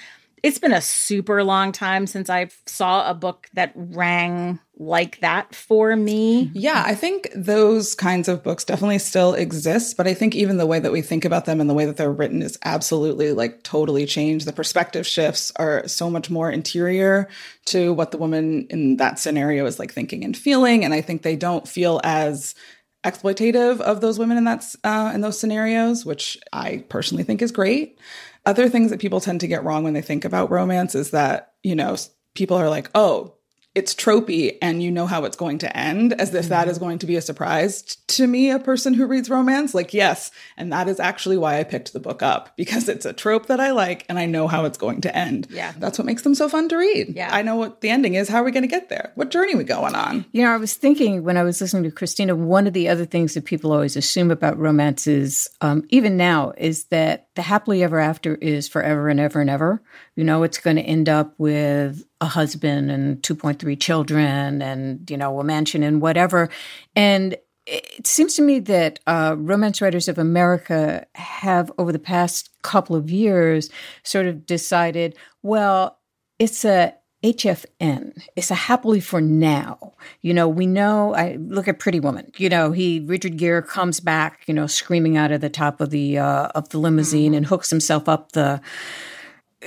it's 0.45 0.59
been 0.59 0.73
a 0.75 0.83
super 0.83 1.43
long 1.43 1.73
time 1.73 2.07
since 2.07 2.29
I 2.29 2.51
saw 2.67 3.09
a 3.09 3.15
book 3.15 3.49
that 3.55 3.73
rang 3.75 4.59
like 4.77 5.19
that 5.21 5.55
for 5.55 5.97
me. 5.97 6.51
Yeah, 6.53 6.83
I 6.87 6.95
think 6.95 7.31
those 7.35 7.95
kinds 7.95 8.29
of 8.29 8.43
books 8.45 8.63
definitely 8.63 8.99
still 8.99 9.33
exist, 9.33 9.97
but 9.97 10.07
I 10.07 10.13
think 10.13 10.35
even 10.37 10.59
the 10.59 10.67
way 10.67 10.79
that 10.81 10.93
we 10.93 11.01
think 11.01 11.25
about 11.25 11.47
them 11.47 11.63
and 11.63 11.71
the 11.71 11.75
way 11.75 11.87
that 11.87 11.97
they're 11.97 12.13
written 12.13 12.43
is 12.43 12.59
absolutely 12.63 13.33
like 13.33 13.63
totally 13.63 14.05
changed. 14.05 14.47
The 14.47 14.53
perspective 14.53 15.07
shifts 15.07 15.51
are 15.57 15.89
so 15.89 16.11
much 16.11 16.29
more 16.29 16.51
interior 16.51 17.27
to 17.67 17.95
what 17.95 18.11
the 18.11 18.19
woman 18.19 18.67
in 18.69 18.99
that 18.99 19.19
scenario 19.19 19.65
is 19.65 19.79
like 19.79 19.95
thinking 19.95 20.25
and 20.27 20.37
feeling, 20.37 20.85
and 20.85 20.93
I 20.93 21.01
think 21.01 21.23
they 21.23 21.37
don't 21.37 21.67
feel 21.67 22.03
as 22.05 22.55
exploitative 23.03 23.81
of 23.81 24.03
those 24.03 24.19
women 24.19 24.37
in 24.37 24.45
that 24.45 24.67
uh, 24.85 25.11
in 25.15 25.23
those 25.23 25.41
scenarios, 25.41 26.05
which 26.05 26.37
I 26.53 26.85
personally 26.91 27.25
think 27.25 27.41
is 27.41 27.51
great. 27.51 27.99
Other 28.47 28.69
things 28.69 28.91
that 28.91 29.01
people 29.01 29.21
tend 29.21 29.41
to 29.41 29.47
get 29.47 29.65
wrong 29.65 29.85
when 29.85 29.95
they 29.95 30.03
think 30.03 30.25
about 30.27 30.51
romance 30.51 30.95
is 30.95 31.11
that, 31.13 31.55
you 31.63 31.75
know, 31.75 31.97
people 32.35 32.57
are 32.59 32.69
like, 32.69 32.91
oh, 32.95 33.37
it's 33.75 33.95
tropey 33.95 34.57
and 34.63 34.83
you 34.83 34.91
know 34.91 35.07
how 35.07 35.25
it's 35.25 35.37
going 35.37 35.59
to 35.59 35.77
end 35.77 36.13
as 36.15 36.33
if 36.33 36.49
that 36.49 36.63
mm-hmm. 36.63 36.71
is 36.71 36.79
going 36.79 36.99
to 37.01 37.07
be 37.07 37.17
a 37.17 37.21
surprise 37.21 37.83
to 37.83 38.27
me 38.27 38.51
a 38.51 38.59
person 38.59 38.95
who 38.95 39.07
reads 39.07 39.29
romance 39.29 39.75
like 39.75 39.93
yes 39.93 40.31
and 40.57 40.73
that 40.73 40.89
is 40.89 41.01
actually 41.01 41.37
why 41.37 41.59
i 41.59 41.65
picked 41.65 41.93
the 41.93 42.01
book 42.01 42.23
up 42.23 42.57
because 42.57 42.89
it's 42.89 43.05
a 43.05 43.13
trope 43.13 43.47
that 43.47 43.61
i 43.61 43.71
like 43.73 44.05
and 44.09 44.19
i 44.19 44.27
know 44.27 44.47
how 44.47 44.65
it's 44.65 44.79
going 44.79 45.01
to 45.01 45.15
end 45.17 45.47
yeah 45.51 45.73
that's 45.79 45.99
what 45.99 46.07
makes 46.07 46.23
them 46.23 46.35
so 46.35 46.49
fun 46.49 46.69
to 46.69 46.77
read 46.77 47.09
yeah 47.15 47.29
i 47.35 47.43
know 47.43 47.57
what 47.57 47.81
the 47.81 47.91
ending 47.91 48.15
is 48.15 48.29
how 48.29 48.41
are 48.41 48.45
we 48.45 48.53
going 48.53 48.63
to 48.63 48.69
get 48.69 48.89
there 48.89 49.11
what 49.17 49.31
journey 49.31 49.55
we 49.55 49.65
going 49.65 49.95
on 49.95 50.25
you 50.33 50.43
know 50.43 50.51
i 50.51 50.57
was 50.57 50.75
thinking 50.75 51.25
when 51.25 51.37
i 51.37 51.43
was 51.43 51.61
listening 51.61 51.83
to 51.83 51.91
christina 51.91 52.35
one 52.37 52.67
of 52.67 52.73
the 52.73 52.89
other 52.89 53.05
things 53.05 53.35
that 53.35 53.45
people 53.45 53.73
always 53.73 53.97
assume 53.97 54.31
about 54.31 54.59
romances 54.59 55.49
um, 55.61 55.85
even 55.89 56.17
now 56.17 56.53
is 56.57 56.85
that 56.85 57.29
the 57.35 57.43
happily 57.43 57.83
ever 57.83 57.99
after 57.99 58.37
is 58.37 58.69
forever 58.69 59.09
and 59.09 59.19
ever 59.19 59.41
and 59.41 59.51
ever 59.51 59.83
you 60.15 60.23
know 60.23 60.43
it's 60.45 60.59
going 60.59 60.77
to 60.77 60.83
end 60.83 61.09
up 61.09 61.35
with 61.39 62.05
a 62.25 62.27
husband 62.29 62.91
and 62.91 63.23
2.3 63.23 63.79
children 63.79 64.61
and, 64.63 65.09
you 65.11 65.17
know, 65.17 65.39
a 65.39 65.45
mansion 65.45 65.83
and 65.85 66.01
whatever. 66.03 66.49
And 66.97 67.37
it 67.67 68.07
seems 68.07 68.35
to 68.37 68.43
me 68.43 68.59
that 68.61 68.99
uh, 69.07 69.37
romance 69.39 69.81
writers 69.81 70.09
of 70.09 70.19
America 70.19 71.07
have, 71.15 71.71
over 71.79 71.93
the 71.93 71.99
past 71.99 72.51
couple 72.63 72.97
of 72.97 73.11
years, 73.11 73.71
sort 74.03 74.27
of 74.27 74.45
decided, 74.47 75.15
well, 75.43 75.99
it's 76.39 76.65
a 76.65 76.95
HFN. 77.25 78.21
It's 78.37 78.51
a 78.51 78.55
happily 78.55 79.01
for 79.01 79.21
now. 79.23 79.93
You 80.21 80.35
know, 80.35 80.47
we 80.49 80.67
know. 80.67 81.15
I 81.15 81.37
look 81.37 81.67
at 81.69 81.79
Pretty 81.79 82.01
Woman. 82.01 82.31
You 82.37 82.51
know, 82.51 82.73
he 82.73 83.01
Richard 83.01 83.39
Gere 83.39 83.63
comes 83.63 83.99
back. 83.99 84.43
You 84.47 84.53
know, 84.53 84.67
screaming 84.67 85.17
out 85.17 85.33
of 85.33 85.41
the 85.41 85.49
top 85.49 85.81
of 85.81 85.89
the 85.89 86.19
uh, 86.19 86.49
of 86.49 86.69
the 86.69 86.77
limousine 86.77 87.31
mm-hmm. 87.33 87.37
and 87.39 87.47
hooks 87.47 87.71
himself 87.71 88.11
up 88.11 88.33
the 88.33 88.61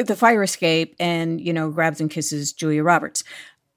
the 0.06 0.16
fire 0.16 0.44
escape 0.44 0.96
and, 1.00 1.42
you 1.42 1.54
know, 1.54 1.72
grabs 1.72 2.00
and 2.00 2.10
kisses 2.12 2.54
Julia 2.54 2.84
Roberts. 2.84 3.24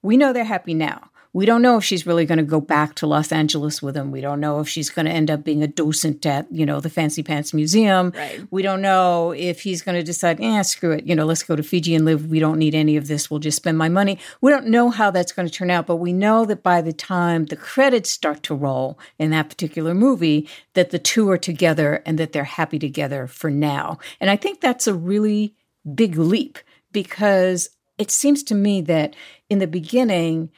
We 0.03 0.17
know 0.17 0.33
they're 0.33 0.45
happy 0.45 0.75
now. 0.75 1.07
We 1.33 1.47
don't 1.47 1.63
know 1.63 1.77
if 1.77 1.85
she's 1.85 2.09
really 2.09 2.27
going 2.27 2.39
to 2.39 2.43
go 2.45 2.61
back 2.61 2.97
to 2.97 3.07
Los 3.07 3.31
Angeles 3.31 3.81
with 3.81 3.97
him. 3.97 4.11
We 4.11 4.21
don't 4.21 4.41
know 4.41 4.59
if 4.59 4.69
she's 4.69 4.91
going 4.91 5.07
to 5.07 5.13
end 5.13 5.31
up 5.31 5.45
being 5.45 5.63
a 5.63 5.69
docent 5.69 6.27
at, 6.27 6.51
you 6.51 6.67
know, 6.67 6.81
the 6.81 6.91
Fancy 6.91 7.23
Pants 7.23 7.55
Museum. 7.55 8.13
Right. 8.17 8.41
We 8.51 8.63
don't 8.63 8.83
know 8.83 9.31
if 9.31 9.61
he's 9.61 9.81
going 9.81 9.95
to 9.97 10.03
decide, 10.03 10.41
yeah, 10.41 10.63
screw 10.63 10.91
it, 10.91 11.07
you 11.07 11.15
know, 11.15 11.25
let's 11.27 11.45
go 11.45 11.55
to 11.55 11.63
Fiji 11.63 11.95
and 11.95 12.05
live. 12.05 12.27
We 12.27 12.41
don't 12.41 12.59
need 12.59 12.75
any 12.75 12.97
of 12.97 13.07
this. 13.07 13.31
We'll 13.31 13.39
just 13.39 13.55
spend 13.59 13.79
my 13.79 13.89
money. 13.89 14.19
We 14.41 14.51
don't 14.51 14.67
know 14.67 14.91
how 14.91 15.13
that's 15.13 15.31
going 15.31 15.47
to 15.47 15.55
turn 15.55 15.71
out, 15.71 15.87
but 15.87 15.97
we 15.97 16.13
know 16.13 16.45
that 16.47 16.65
by 16.65 16.83
the 16.83 16.93
time 16.93 17.45
the 17.45 17.55
credits 17.57 18.11
start 18.11 18.43
to 18.45 18.55
roll 18.57 18.99
in 19.21 19.31
that 19.31 19.49
particular 19.51 19.95
movie, 19.95 20.49
that 20.75 20.91
the 20.91 20.99
two 20.99 21.31
are 21.31 21.39
together 21.39 22.03
and 22.05 22.19
that 22.19 22.33
they're 22.33 22.43
happy 22.43 22.81
together 22.81 23.29
for 23.29 23.53
now. 23.53 24.01
And 24.21 24.31
I 24.31 24.37
think 24.37 24.61
that's 24.61 24.89
a 24.89 24.95
really 24.95 25.55
big 25.95 26.17
leap 26.17 26.59
because 26.93 27.71
it 27.99 28.11
seems 28.11 28.43
to 28.45 28.55
me 28.55 28.81
that 28.83 29.15
in 29.51 29.59
the 29.59 29.67
beginning, 29.67 30.51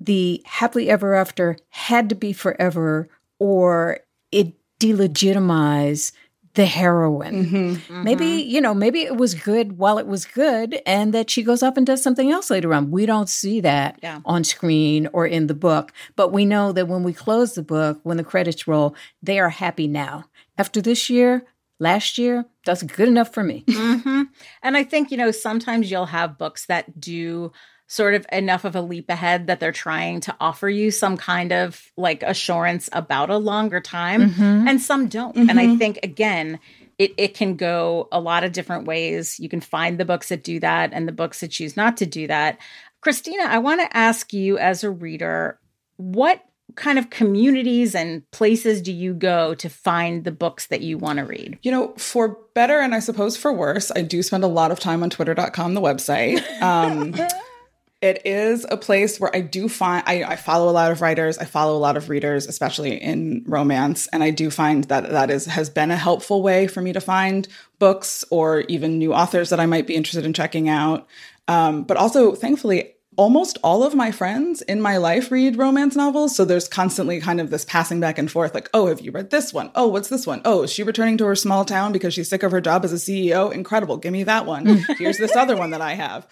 the 0.00 0.42
happily 0.44 0.90
ever 0.90 1.14
after 1.14 1.56
had 1.68 2.08
to 2.08 2.14
be 2.14 2.32
forever 2.32 3.08
or 3.38 4.00
it 4.32 4.54
delegitimize 4.80 6.10
the 6.54 6.66
heroine. 6.66 7.46
Mm-hmm, 7.46 7.56
mm-hmm. 7.74 8.04
Maybe, 8.04 8.26
you 8.26 8.60
know, 8.60 8.74
maybe 8.74 9.00
it 9.02 9.16
was 9.16 9.34
good 9.34 9.76
while 9.78 9.98
it 9.98 10.06
was 10.06 10.24
good 10.24 10.80
and 10.86 11.12
that 11.12 11.28
she 11.28 11.42
goes 11.42 11.62
off 11.64 11.76
and 11.76 11.86
does 11.86 12.00
something 12.02 12.30
else 12.30 12.48
later 12.48 12.72
on. 12.74 12.92
We 12.92 13.06
don't 13.06 13.28
see 13.28 13.60
that 13.62 13.98
yeah. 14.02 14.20
on 14.24 14.44
screen 14.44 15.08
or 15.12 15.26
in 15.26 15.48
the 15.48 15.54
book, 15.54 15.92
but 16.14 16.32
we 16.32 16.44
know 16.44 16.70
that 16.72 16.86
when 16.86 17.02
we 17.02 17.12
close 17.12 17.54
the 17.54 17.62
book, 17.62 17.98
when 18.04 18.18
the 18.18 18.24
credits 18.24 18.68
roll, 18.68 18.94
they 19.22 19.40
are 19.40 19.48
happy 19.48 19.88
now. 19.88 20.26
After 20.56 20.80
this 20.80 21.10
year, 21.10 21.44
last 21.80 22.18
year, 22.18 22.44
that's 22.64 22.84
good 22.84 23.08
enough 23.08 23.34
for 23.34 23.42
me. 23.42 23.64
Mm-hmm. 23.66 24.13
And 24.62 24.76
I 24.76 24.84
think, 24.84 25.10
you 25.10 25.16
know, 25.16 25.30
sometimes 25.30 25.90
you'll 25.90 26.06
have 26.06 26.38
books 26.38 26.66
that 26.66 27.00
do 27.00 27.52
sort 27.86 28.14
of 28.14 28.26
enough 28.32 28.64
of 28.64 28.74
a 28.74 28.80
leap 28.80 29.10
ahead 29.10 29.46
that 29.46 29.60
they're 29.60 29.72
trying 29.72 30.18
to 30.20 30.34
offer 30.40 30.68
you 30.68 30.90
some 30.90 31.16
kind 31.16 31.52
of 31.52 31.92
like 31.96 32.22
assurance 32.22 32.88
about 32.92 33.28
a 33.30 33.36
longer 33.36 33.80
time 33.80 34.30
mm-hmm. 34.30 34.66
and 34.68 34.80
some 34.80 35.06
don't. 35.08 35.36
Mm-hmm. 35.36 35.50
And 35.50 35.60
I 35.60 35.64
mm-hmm. 35.66 35.78
think 35.78 35.98
again, 36.02 36.58
it 36.98 37.12
it 37.18 37.34
can 37.34 37.56
go 37.56 38.08
a 38.10 38.20
lot 38.20 38.44
of 38.44 38.52
different 38.52 38.86
ways. 38.86 39.38
You 39.38 39.48
can 39.48 39.60
find 39.60 39.98
the 39.98 40.04
books 40.04 40.30
that 40.30 40.42
do 40.44 40.60
that 40.60 40.90
and 40.92 41.06
the 41.06 41.12
books 41.12 41.40
that 41.40 41.48
choose 41.50 41.76
not 41.76 41.96
to 41.98 42.06
do 42.06 42.26
that. 42.28 42.58
Christina, 43.00 43.42
I 43.44 43.58
want 43.58 43.80
to 43.80 43.96
ask 43.96 44.32
you 44.32 44.56
as 44.58 44.82
a 44.82 44.90
reader, 44.90 45.58
what 45.96 46.42
kind 46.76 46.98
of 46.98 47.10
communities 47.10 47.94
and 47.94 48.28
places 48.32 48.80
do 48.82 48.92
you 48.92 49.14
go 49.14 49.54
to 49.54 49.68
find 49.68 50.24
the 50.24 50.32
books 50.32 50.66
that 50.66 50.80
you 50.80 50.98
want 50.98 51.18
to 51.18 51.24
read? 51.24 51.58
You 51.62 51.70
know, 51.70 51.94
for 51.96 52.38
better 52.54 52.80
and 52.80 52.94
I 52.94 53.00
suppose 53.00 53.36
for 53.36 53.52
worse, 53.52 53.92
I 53.94 54.02
do 54.02 54.22
spend 54.22 54.42
a 54.44 54.48
lot 54.48 54.70
of 54.72 54.80
time 54.80 55.02
on 55.02 55.10
twitter.com, 55.10 55.74
the 55.74 55.80
website. 55.80 56.40
Um, 56.60 57.14
it 58.00 58.22
is 58.24 58.66
a 58.70 58.76
place 58.76 59.20
where 59.20 59.34
I 59.36 59.40
do 59.40 59.68
find, 59.68 60.02
I, 60.06 60.24
I, 60.24 60.36
follow 60.36 60.68
a 60.68 60.72
lot 60.72 60.90
of 60.90 61.00
writers, 61.00 61.38
I 61.38 61.44
follow 61.44 61.76
a 61.76 61.78
lot 61.78 61.96
of 61.96 62.08
readers, 62.10 62.46
especially 62.48 62.96
in 63.00 63.44
romance. 63.46 64.08
And 64.08 64.22
I 64.24 64.30
do 64.30 64.50
find 64.50 64.84
that 64.84 65.08
that 65.10 65.30
is, 65.30 65.46
has 65.46 65.70
been 65.70 65.90
a 65.92 65.96
helpful 65.96 66.42
way 66.42 66.66
for 66.66 66.80
me 66.82 66.92
to 66.92 67.00
find 67.00 67.46
books 67.78 68.22
or 68.30 68.60
even 68.62 68.98
new 68.98 69.14
authors 69.14 69.48
that 69.50 69.60
I 69.60 69.64
might 69.66 69.86
be 69.86 69.94
interested 69.94 70.24
in 70.26 70.32
checking 70.34 70.68
out. 70.68 71.06
Um, 71.48 71.84
but 71.84 71.96
also, 71.98 72.34
thankfully, 72.34 72.90
almost 73.16 73.58
all 73.62 73.82
of 73.82 73.94
my 73.94 74.10
friends 74.10 74.62
in 74.62 74.80
my 74.80 74.96
life 74.96 75.30
read 75.30 75.56
romance 75.56 75.96
novels. 75.96 76.34
So 76.34 76.44
there's 76.44 76.68
constantly 76.68 77.20
kind 77.20 77.40
of 77.40 77.50
this 77.50 77.64
passing 77.64 78.00
back 78.00 78.18
and 78.18 78.30
forth 78.30 78.54
like, 78.54 78.68
oh, 78.74 78.86
have 78.88 79.00
you 79.00 79.10
read 79.10 79.30
this 79.30 79.52
one? 79.52 79.70
Oh, 79.74 79.86
what's 79.86 80.08
this 80.08 80.26
one? 80.26 80.40
Oh, 80.44 80.62
is 80.64 80.72
she 80.72 80.82
returning 80.82 81.16
to 81.18 81.26
her 81.26 81.36
small 81.36 81.64
town 81.64 81.92
because 81.92 82.14
she's 82.14 82.28
sick 82.28 82.42
of 82.42 82.52
her 82.52 82.60
job 82.60 82.84
as 82.84 82.92
a 82.92 82.96
CEO? 82.96 83.52
Incredible. 83.52 83.96
Give 83.96 84.12
me 84.12 84.24
that 84.24 84.46
one. 84.46 84.64
Here's 84.98 85.18
this 85.18 85.36
other 85.36 85.56
one 85.56 85.70
that 85.70 85.80
I 85.80 85.94
have. 85.94 86.26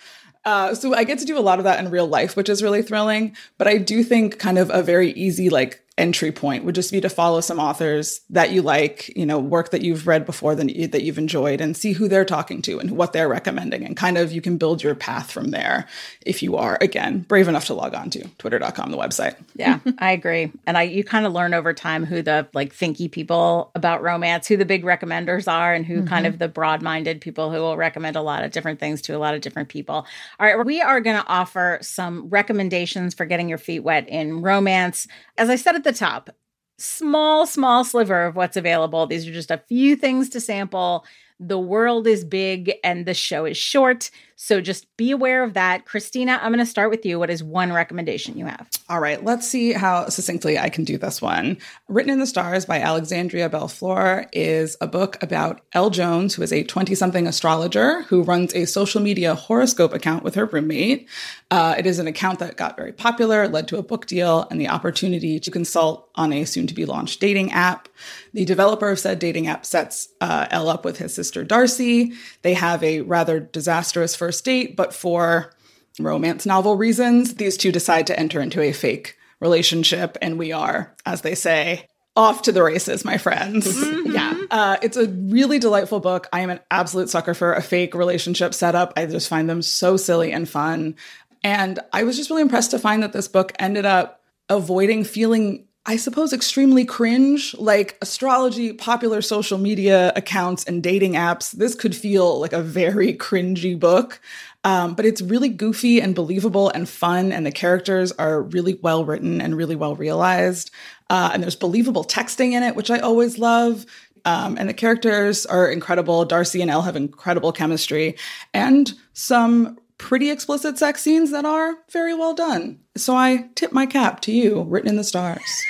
Uh, 0.44 0.74
so 0.74 0.92
I 0.94 1.04
get 1.04 1.20
to 1.20 1.24
do 1.24 1.38
a 1.38 1.40
lot 1.40 1.58
of 1.58 1.64
that 1.64 1.78
in 1.78 1.88
real 1.90 2.06
life, 2.08 2.34
which 2.36 2.48
is 2.48 2.62
really 2.62 2.82
thrilling. 2.82 3.36
But 3.58 3.68
I 3.68 3.78
do 3.78 4.02
think 4.02 4.38
kind 4.38 4.58
of 4.58 4.70
a 4.70 4.82
very 4.82 5.12
easy, 5.12 5.50
like, 5.50 5.81
entry 5.98 6.32
point 6.32 6.64
would 6.64 6.74
just 6.74 6.90
be 6.90 7.00
to 7.02 7.08
follow 7.10 7.40
some 7.40 7.58
authors 7.58 8.20
that 8.30 8.50
you 8.50 8.62
like, 8.62 9.14
you 9.16 9.26
know, 9.26 9.38
work 9.38 9.70
that 9.70 9.82
you've 9.82 10.06
read 10.06 10.24
before 10.24 10.54
that, 10.54 10.74
you, 10.74 10.86
that 10.86 11.02
you've 11.02 11.18
enjoyed 11.18 11.60
and 11.60 11.76
see 11.76 11.92
who 11.92 12.08
they're 12.08 12.24
talking 12.24 12.62
to 12.62 12.78
and 12.80 12.92
what 12.92 13.12
they're 13.12 13.28
recommending. 13.28 13.84
And 13.84 13.94
kind 13.96 14.16
of 14.16 14.32
you 14.32 14.40
can 14.40 14.56
build 14.56 14.82
your 14.82 14.94
path 14.94 15.30
from 15.30 15.50
there 15.50 15.86
if 16.24 16.42
you 16.42 16.56
are, 16.56 16.78
again, 16.80 17.20
brave 17.20 17.46
enough 17.48 17.66
to 17.66 17.74
log 17.74 17.94
on 17.94 18.08
to 18.10 18.24
twitter.com, 18.38 18.90
the 18.90 18.96
website. 18.96 19.36
Yeah, 19.54 19.80
I 19.98 20.12
agree. 20.12 20.50
And 20.66 20.78
I, 20.78 20.82
you 20.84 21.04
kind 21.04 21.26
of 21.26 21.32
learn 21.34 21.52
over 21.52 21.74
time 21.74 22.06
who 22.06 22.22
the 22.22 22.48
like 22.54 22.72
thinky 22.74 23.10
people 23.10 23.70
about 23.74 24.02
romance, 24.02 24.48
who 24.48 24.56
the 24.56 24.64
big 24.64 24.84
recommenders 24.84 25.50
are 25.50 25.74
and 25.74 25.84
who 25.84 25.98
mm-hmm. 25.98 26.06
kind 26.06 26.26
of 26.26 26.38
the 26.38 26.48
broad 26.48 26.80
minded 26.80 27.20
people 27.20 27.50
who 27.52 27.58
will 27.58 27.76
recommend 27.76 28.16
a 28.16 28.22
lot 28.22 28.44
of 28.44 28.50
different 28.50 28.80
things 28.80 29.02
to 29.02 29.12
a 29.16 29.18
lot 29.18 29.34
of 29.34 29.42
different 29.42 29.68
people. 29.68 29.94
All 29.94 30.06
right. 30.46 30.64
We 30.64 30.80
are 30.80 31.00
going 31.02 31.20
to 31.20 31.26
offer 31.28 31.78
some 31.82 32.28
recommendations 32.30 33.14
for 33.14 33.26
getting 33.26 33.48
your 33.50 33.58
feet 33.58 33.80
wet 33.80 34.08
in 34.08 34.40
romance. 34.42 35.06
As 35.36 35.48
I 35.50 35.56
said 35.56 35.74
at 35.76 35.82
the 35.84 35.91
the 35.92 35.98
top. 35.98 36.30
Small, 36.78 37.46
small 37.46 37.84
sliver 37.84 38.24
of 38.24 38.34
what's 38.36 38.56
available. 38.56 39.06
These 39.06 39.26
are 39.28 39.32
just 39.32 39.50
a 39.50 39.58
few 39.68 39.94
things 39.94 40.28
to 40.30 40.40
sample. 40.40 41.04
The 41.38 41.58
world 41.58 42.06
is 42.06 42.24
big 42.24 42.72
and 42.82 43.06
the 43.06 43.14
show 43.14 43.44
is 43.44 43.56
short. 43.56 44.10
So 44.36 44.60
just 44.60 44.86
be 44.96 45.10
aware 45.10 45.42
of 45.42 45.54
that. 45.54 45.84
Christina, 45.86 46.38
I'm 46.42 46.52
going 46.52 46.64
to 46.64 46.70
start 46.70 46.90
with 46.90 47.04
you. 47.06 47.18
What 47.18 47.30
is 47.30 47.42
one 47.42 47.72
recommendation 47.72 48.36
you 48.38 48.46
have? 48.46 48.66
All 48.88 49.00
right, 49.00 49.22
let's 49.22 49.46
see 49.46 49.72
how 49.72 50.08
succinctly 50.08 50.58
I 50.58 50.68
can 50.68 50.84
do 50.84 50.98
this 50.98 51.20
one. 51.20 51.58
Written 51.88 52.10
in 52.12 52.18
the 52.18 52.26
Stars 52.26 52.64
by 52.66 52.80
Alexandria 52.80 53.48
Bellefleur 53.50 54.26
is 54.32 54.76
a 54.80 54.86
book 54.86 55.22
about 55.22 55.60
Elle 55.72 55.90
Jones, 55.90 56.34
who 56.34 56.42
is 56.42 56.52
a 56.52 56.64
20 56.64 56.94
something 56.94 57.26
astrologer 57.26 58.02
who 58.02 58.22
runs 58.22 58.54
a 58.54 58.66
social 58.66 59.00
media 59.00 59.34
horoscope 59.34 59.92
account 59.94 60.24
with 60.24 60.34
her 60.34 60.46
roommate. 60.46 61.08
Uh, 61.50 61.74
it 61.76 61.86
is 61.86 61.98
an 61.98 62.06
account 62.06 62.38
that 62.38 62.56
got 62.56 62.76
very 62.76 62.92
popular, 62.92 63.46
led 63.48 63.68
to 63.68 63.76
a 63.78 63.82
book 63.82 64.06
deal, 64.06 64.46
and 64.50 64.60
the 64.60 64.68
opportunity 64.68 65.38
to 65.38 65.50
consult 65.50 66.08
on 66.14 66.32
a 66.32 66.44
soon 66.44 66.66
to 66.66 66.74
be 66.74 66.84
launched 66.84 67.20
dating 67.20 67.52
app. 67.52 67.88
The 68.34 68.44
developer 68.44 68.88
of 68.90 68.98
said 68.98 69.18
dating 69.18 69.46
app 69.46 69.66
sets 69.66 70.08
uh, 70.20 70.46
Elle 70.50 70.68
up 70.68 70.84
with 70.84 70.98
his 70.98 71.14
sister 71.14 71.44
Darcy. 71.44 72.12
They 72.42 72.54
have 72.54 72.82
a 72.82 73.02
rather 73.02 73.40
disastrous 73.40 74.16
first 74.16 74.31
first 74.32 74.44
date, 74.46 74.76
but 74.76 74.94
for 74.94 75.52
romance 76.00 76.46
novel 76.46 76.74
reasons, 76.76 77.34
these 77.34 77.58
two 77.58 77.70
decide 77.70 78.06
to 78.06 78.18
enter 78.18 78.40
into 78.40 78.62
a 78.62 78.72
fake 78.72 79.18
relationship. 79.40 80.16
And 80.22 80.38
we 80.38 80.52
are, 80.52 80.94
as 81.04 81.20
they 81.20 81.34
say, 81.34 81.86
off 82.16 82.40
to 82.42 82.52
the 82.52 82.62
races, 82.62 83.04
my 83.04 83.18
friends. 83.18 83.66
Mm-hmm. 83.66 84.12
yeah. 84.14 84.34
Uh, 84.50 84.76
it's 84.82 84.96
a 84.96 85.06
really 85.08 85.58
delightful 85.58 86.00
book. 86.00 86.28
I 86.32 86.40
am 86.40 86.48
an 86.50 86.60
absolute 86.70 87.10
sucker 87.10 87.34
for 87.34 87.52
a 87.52 87.60
fake 87.62 87.94
relationship 87.94 88.54
setup. 88.54 88.94
I 88.96 89.04
just 89.04 89.28
find 89.28 89.50
them 89.50 89.60
so 89.60 89.98
silly 89.98 90.32
and 90.32 90.48
fun. 90.48 90.96
And 91.44 91.78
I 91.92 92.04
was 92.04 92.16
just 92.16 92.30
really 92.30 92.40
impressed 92.42 92.70
to 92.70 92.78
find 92.78 93.02
that 93.02 93.12
this 93.12 93.28
book 93.28 93.52
ended 93.58 93.84
up 93.84 94.22
avoiding 94.48 95.04
feeling 95.04 95.66
I 95.84 95.96
suppose, 95.96 96.32
extremely 96.32 96.84
cringe, 96.84 97.54
like 97.58 97.98
astrology, 98.00 98.72
popular 98.72 99.20
social 99.20 99.58
media 99.58 100.12
accounts, 100.14 100.62
and 100.64 100.80
dating 100.82 101.14
apps. 101.14 101.50
This 101.52 101.74
could 101.74 101.94
feel 101.96 102.38
like 102.40 102.52
a 102.52 102.62
very 102.62 103.14
cringy 103.14 103.78
book, 103.78 104.20
um, 104.62 104.94
but 104.94 105.04
it's 105.04 105.20
really 105.20 105.48
goofy 105.48 106.00
and 106.00 106.14
believable 106.14 106.68
and 106.68 106.88
fun, 106.88 107.32
and 107.32 107.44
the 107.44 107.50
characters 107.50 108.12
are 108.12 108.42
really 108.42 108.78
well 108.82 109.04
written 109.04 109.40
and 109.40 109.56
really 109.56 109.74
well 109.74 109.96
realized. 109.96 110.70
Uh, 111.10 111.30
and 111.32 111.42
there's 111.42 111.56
believable 111.56 112.04
texting 112.04 112.52
in 112.52 112.62
it, 112.62 112.76
which 112.76 112.90
I 112.90 113.00
always 113.00 113.38
love. 113.40 113.84
Um, 114.24 114.56
and 114.56 114.68
the 114.68 114.74
characters 114.74 115.46
are 115.46 115.68
incredible. 115.68 116.24
Darcy 116.24 116.62
and 116.62 116.70
Elle 116.70 116.82
have 116.82 116.94
incredible 116.94 117.50
chemistry 117.50 118.14
and 118.54 118.92
some 119.14 119.76
pretty 120.02 120.30
explicit 120.32 120.76
sex 120.76 121.00
scenes 121.00 121.30
that 121.30 121.44
are 121.44 121.74
very 121.90 122.12
well 122.12 122.34
done. 122.34 122.76
So 122.96 123.14
I 123.14 123.48
tip 123.54 123.70
my 123.72 123.86
cap 123.86 124.18
to 124.22 124.32
you, 124.32 124.62
Written 124.64 124.90
in 124.90 124.96
the 124.96 125.04
Stars. 125.04 125.62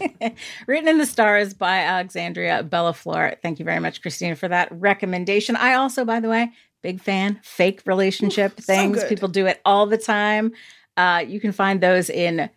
Written 0.66 0.86
in 0.88 0.98
the 0.98 1.06
Stars 1.06 1.54
by 1.54 1.78
Alexandria 1.80 2.64
Bellefleur. 2.64 3.40
Thank 3.40 3.58
you 3.58 3.64
very 3.64 3.80
much, 3.80 4.02
Christina, 4.02 4.36
for 4.36 4.46
that 4.46 4.68
recommendation. 4.70 5.56
I 5.56 5.72
also, 5.72 6.04
by 6.04 6.20
the 6.20 6.28
way, 6.28 6.50
big 6.82 7.00
fan, 7.00 7.40
fake 7.42 7.80
relationship 7.86 8.52
Ooh, 8.60 8.62
things. 8.62 9.00
So 9.00 9.08
People 9.08 9.28
do 9.28 9.46
it 9.46 9.58
all 9.64 9.86
the 9.86 9.98
time. 9.98 10.52
Uh, 10.98 11.24
you 11.26 11.40
can 11.40 11.52
find 11.52 11.80
those 11.80 12.10
in 12.10 12.50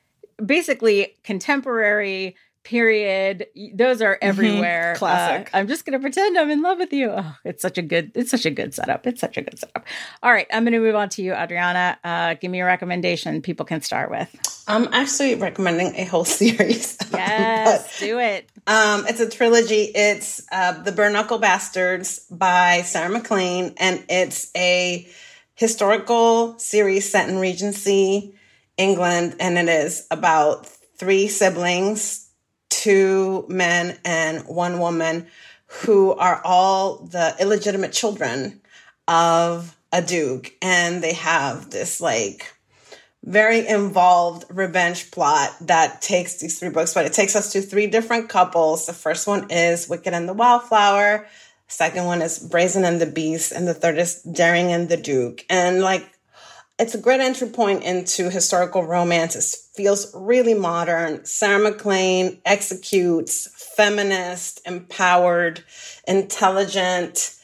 basically 0.46 1.16
contemporary 1.24 2.36
period 2.64 3.48
those 3.74 4.02
are 4.04 4.14
mm-hmm. 4.14 4.28
everywhere 4.30 4.92
mm-hmm. 4.94 5.00
classic 5.00 5.50
uh, 5.54 5.58
i'm 5.58 5.68
just 5.68 5.84
gonna 5.84 6.00
pretend 6.00 6.38
i'm 6.38 6.50
in 6.52 6.62
love 6.62 6.78
with 6.78 6.94
you 6.94 7.12
oh, 7.12 7.36
it's 7.44 7.62
such 7.62 7.80
a 7.80 7.82
good 7.82 8.12
it's 8.14 8.30
such 8.30 8.46
a 8.46 8.52
good 8.52 8.72
setup 8.74 9.06
it's 9.08 9.20
such 9.20 9.36
a 9.36 9.42
good 9.42 9.58
setup 9.58 9.84
all 10.22 10.32
right 10.32 10.46
i'm 10.54 10.64
gonna 10.64 10.80
move 10.80 10.94
on 10.94 11.10
to 11.10 11.24
you 11.24 11.34
adriana 11.34 11.98
uh, 12.04 12.36
give 12.36 12.52
me 12.52 12.62
a 12.62 12.66
recommendation 12.66 13.42
people 13.42 13.66
can 13.66 13.82
start 13.82 14.12
with 14.12 14.64
i'm 14.68 14.88
actually 14.94 15.34
recommending 15.36 15.92
a 15.96 16.04
whole 16.06 16.26
series 16.26 17.02
um, 17.02 17.08
yes 17.14 17.84
but, 18.00 18.06
do 18.06 18.20
it 18.20 18.48
um, 18.68 19.06
it's 19.08 19.20
a 19.20 19.30
trilogy 19.30 19.92
it's 19.96 20.42
uh, 20.52 20.74
the 20.84 20.92
Bare 20.92 21.10
Knuckle 21.10 21.40
bastards 21.40 22.20
by 22.30 22.84
sarah 22.84 23.10
MacLean 23.10 23.74
and 23.78 24.04
it's 24.08 24.52
a 24.56 25.08
historical 25.56 26.58
series 26.60 27.12
set 27.12 27.28
in 27.28 27.40
regency 27.40 28.36
england 28.78 29.36
and 29.40 29.58
it 29.58 29.68
is 29.68 30.06
about 30.12 30.68
three 30.98 31.28
siblings 31.28 32.21
two 32.82 33.46
men 33.48 33.96
and 34.04 34.42
one 34.48 34.80
woman 34.80 35.28
who 35.68 36.14
are 36.14 36.42
all 36.44 36.98
the 37.06 37.36
illegitimate 37.40 37.92
children 37.92 38.60
of 39.08 39.78
a 39.92 40.02
duke. 40.02 40.52
And 40.64 41.04
they 41.04 41.14
have 41.14 41.70
this 41.70 42.02
like 42.02 42.52
very 43.24 43.68
involved 43.68 44.46
revenge 44.50 45.12
plot 45.12 45.56
that 45.62 46.02
takes 46.02 46.38
these 46.40 46.60
three 46.60 46.70
books, 46.70 46.96
but 46.96 47.06
it 47.06 47.14
takes 47.14 47.36
us 47.36 47.52
to 47.54 47.62
three 47.62 47.86
different 47.86 48.30
couples. 48.30 48.88
The 48.88 48.94
first 48.94 49.28
one 49.28 49.52
is 49.52 49.88
Wicked 49.88 50.12
and 50.16 50.28
the 50.28 50.34
Wildflower. 50.34 51.28
Second 51.68 52.06
one 52.06 52.24
is 52.24 52.40
Brazen 52.40 52.84
and 52.84 53.00
the 53.00 53.06
Beast, 53.06 53.52
and 53.52 53.68
the 53.68 53.76
third 53.76 53.98
is 54.00 54.24
Daring 54.24 54.72
and 54.74 54.90
the 54.90 54.98
Duke. 54.98 55.46
And 55.50 55.82
like 55.82 56.06
it's 56.82 56.96
a 56.96 56.98
great 56.98 57.22
entry 57.22 57.48
point 57.48 57.84
into 57.84 58.32
historical 58.32 58.84
romance. 58.84 59.36
It 59.36 59.56
feels 59.78 60.12
really 60.16 60.56
modern. 60.56 61.24
Sarah 61.26 61.60
MacLean 61.64 62.40
executes 62.44 63.48
feminist, 63.76 64.60
empowered, 64.68 65.64
intelligent, 66.08 67.36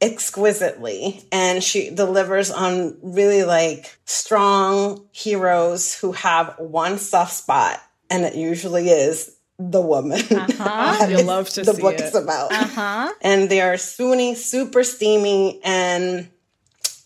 exquisitely 0.00 1.22
and 1.30 1.62
she 1.62 1.88
delivers 1.94 2.50
on 2.50 2.96
really 3.02 3.44
like 3.44 3.96
strong 4.04 5.00
heroes 5.12 5.94
who 5.96 6.10
have 6.10 6.56
one 6.58 6.98
soft 6.98 7.32
spot 7.32 7.80
and 8.10 8.24
it 8.24 8.34
usually 8.34 8.88
is 8.88 9.36
the 9.60 9.80
woman 9.80 10.20
uh-huh. 10.28 11.06
you 11.08 11.22
love 11.22 11.48
to 11.48 11.62
the 11.62 11.72
book 11.74 11.94
it. 11.94 12.00
is 12.00 12.16
about 12.16 12.50
uh-huh. 12.50 13.12
and 13.20 13.48
they 13.48 13.60
are 13.60 13.74
swoony, 13.74 14.34
super 14.34 14.82
steamy 14.82 15.60
and 15.62 16.28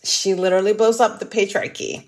she 0.07 0.33
literally 0.33 0.73
blows 0.73 0.99
up 0.99 1.19
the 1.19 1.25
patriarchy. 1.25 2.07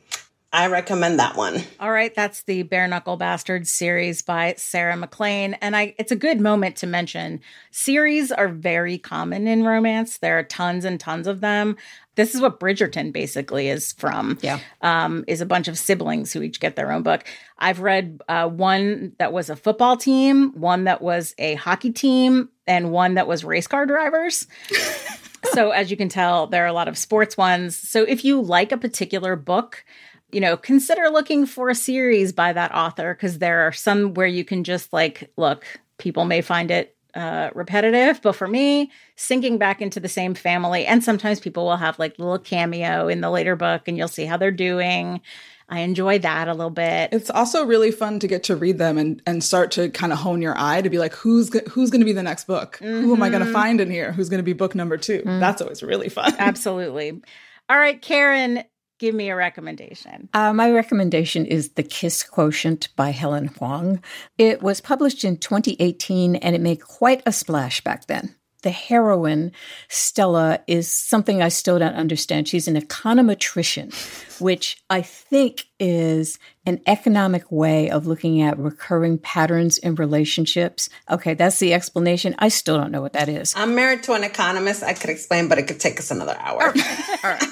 I 0.52 0.66
recommend 0.66 1.20
that 1.20 1.36
one. 1.36 1.62
All 1.80 1.92
right, 1.92 2.14
that's 2.16 2.42
the 2.42 2.64
Bare 2.64 2.88
Knuckle 2.88 3.18
Bastards 3.18 3.70
series 3.70 4.24
by 4.24 4.56
Sarah 4.58 4.98
MacLean, 4.98 5.54
and 5.62 5.76
I 5.76 5.94
it's 6.00 6.12
a 6.12 6.16
good 6.16 6.42
moment 6.42 6.76
to 6.78 6.88
mention. 6.88 7.40
Series 7.70 8.32
are 8.32 8.48
very 8.48 8.98
common 8.98 9.48
in 9.48 9.64
romance. 9.64 10.18
There 10.18 10.40
are 10.40 10.44
tons 10.44 10.86
and 10.86 11.00
tons 11.00 11.28
of 11.28 11.42
them. 11.42 11.78
This 12.16 12.34
is 12.34 12.42
what 12.42 12.60
Bridgerton 12.60 13.14
basically 13.14 13.68
is 13.68 13.92
from. 13.94 14.40
Yeah, 14.42 14.58
um, 14.82 15.24
is 15.28 15.40
a 15.40 15.46
bunch 15.46 15.68
of 15.68 15.78
siblings 15.78 16.34
who 16.34 16.42
each 16.42 16.60
get 16.60 16.76
their 16.76 16.92
own 16.92 17.04
book. 17.04 17.26
I've 17.60 17.82
read 17.82 18.20
uh, 18.28 18.48
one 18.48 19.14
that 19.20 19.32
was 19.32 19.52
a 19.52 19.56
football 19.56 19.98
team, 19.98 20.54
one 20.60 20.86
that 20.86 21.00
was 21.00 21.36
a 21.38 21.56
hockey 21.56 21.92
team, 21.92 22.50
and 22.66 22.90
one 22.92 23.14
that 23.16 23.28
was 23.28 23.44
race 23.46 23.68
car 23.68 23.86
drivers. 23.86 24.48
so 25.54 25.72
as 25.72 25.92
you 25.92 25.98
can 25.98 26.10
tell, 26.10 26.48
there 26.48 26.64
are 26.64 26.68
a 26.68 26.74
lot 26.74 26.88
of 26.88 26.98
sports 26.98 27.38
ones. 27.38 27.76
So 27.76 28.04
if 28.04 28.26
you 28.26 28.42
like 28.42 28.72
a 28.72 28.78
particular 28.78 29.36
book, 29.36 29.84
you 30.32 30.42
know, 30.42 30.58
consider 30.58 31.10
looking 31.10 31.46
for 31.46 31.70
a 31.70 31.76
series 31.76 32.32
by 32.34 32.54
that 32.54 32.74
author 32.74 33.14
because 33.14 33.40
there 33.40 33.62
are 33.68 33.72
some 33.72 34.14
where 34.14 34.28
you 34.28 34.44
can 34.44 34.64
just 34.64 34.94
like, 34.94 35.32
look, 35.38 35.66
people 35.98 36.26
may 36.26 36.42
find 36.42 36.72
it 36.72 36.96
uh, 37.16 37.50
repetitive, 37.56 38.22
but 38.22 38.34
for 38.34 38.48
me, 38.48 38.92
sinking 39.16 39.58
back 39.58 39.82
into 39.82 40.00
the 40.00 40.08
same 40.10 40.36
family. 40.36 40.86
And 40.86 41.04
sometimes 41.04 41.40
people 41.40 41.66
will 41.66 41.78
have 41.78 41.98
like 41.98 42.20
little 42.20 42.38
cameo 42.38 43.08
in 43.08 43.22
the 43.22 43.32
later 43.32 43.56
book 43.56 43.88
and 43.88 43.98
you'll 43.98 44.08
see 44.08 44.26
how 44.26 44.38
they're 44.38 44.52
doing. 44.52 45.22
I 45.70 45.82
enjoy 45.82 46.20
that 46.20 46.48
a 46.48 46.52
little 46.54 46.70
bit. 46.72 47.10
It's 47.14 47.30
also 47.30 47.64
really 47.66 47.92
fun 47.92 48.20
to 48.20 48.28
get 48.28 48.44
to 48.46 48.56
read 48.56 48.78
them 48.80 48.98
and 48.98 49.22
and 49.28 49.44
start 49.44 49.72
to 49.72 49.90
kind 49.90 50.12
of 50.12 50.20
hone 50.20 50.42
your 50.42 50.56
eye 50.58 50.82
to 50.82 50.90
be 50.90 50.98
like 50.98 51.14
who's 51.14 51.54
who's 51.70 51.92
going 51.92 52.02
to 52.02 52.06
be 52.06 52.14
the 52.14 52.24
next 52.24 52.46
book? 52.48 52.80
Mm-hmm. 52.82 53.02
Who 53.06 53.14
am 53.16 53.22
I 53.22 53.30
going 53.30 53.42
to 53.42 53.46
mm-hmm. 53.46 53.54
find 53.54 53.82
in 53.82 53.92
here? 53.92 54.12
Who's 54.12 54.30
going 54.30 54.40
to 54.40 54.44
be 54.44 54.54
book 54.54 54.74
number 54.76 54.98
2? 54.98 55.20
Mm-hmm. 55.20 55.40
That's 55.40 55.62
always 55.62 55.84
really 55.84 56.10
fun. 56.10 56.34
Absolutely. 56.40 57.22
All 57.70 57.78
right, 57.78 58.02
Karen, 58.02 58.64
give 58.98 59.14
me 59.14 59.30
a 59.30 59.36
recommendation. 59.36 60.28
Uh, 60.34 60.54
my 60.54 60.72
recommendation 60.72 61.46
is 61.46 61.70
The 61.74 61.84
Kiss 61.84 62.24
Quotient 62.24 62.90
by 62.96 63.12
Helen 63.12 63.48
Hoang. 63.60 64.02
It 64.40 64.64
was 64.64 64.82
published 64.82 65.24
in 65.24 65.38
2018 65.38 66.38
and 66.38 66.56
it 66.56 66.62
made 66.62 66.82
quite 66.82 67.22
a 67.26 67.32
splash 67.32 67.82
back 67.84 68.08
then 68.08 68.36
the 68.62 68.70
heroine, 68.70 69.52
Stella, 69.88 70.60
is 70.68 70.92
something 70.92 71.42
I 71.42 71.50
still 71.50 71.80
don't 71.80 71.94
understand. 71.96 72.48
She's 72.48 72.68
an 72.68 72.76
econometrician, 72.80 73.94
which 74.42 74.82
I 74.90 75.02
think 75.02 75.66
is 75.80 76.40
an 76.66 76.82
economic 76.86 77.50
way 77.52 77.90
of 77.90 78.06
looking 78.06 78.42
at 78.42 78.58
recurring 78.58 79.18
patterns 79.18 79.78
in 79.78 79.96
relationships. 79.96 80.90
Okay, 81.10 81.34
that's 81.34 81.60
the 81.60 81.74
explanation. 81.74 82.36
I 82.40 82.50
still 82.50 82.78
don't 82.78 82.92
know 82.92 83.02
what 83.02 83.14
that 83.14 83.30
is. 83.30 83.54
I'm 83.56 83.76
married 83.76 84.04
to 84.04 84.14
an 84.14 84.24
economist. 84.24 84.84
I 84.84 84.94
could 84.94 85.10
explain, 85.10 85.48
but 85.48 85.58
it 85.58 85.64
could 85.64 85.80
take 85.80 86.00
us 86.00 86.12
another 86.12 86.36
hour. 86.40 86.62
All 86.68 86.72
right. 86.74 87.24
All 87.26 87.32
right. 87.32 87.44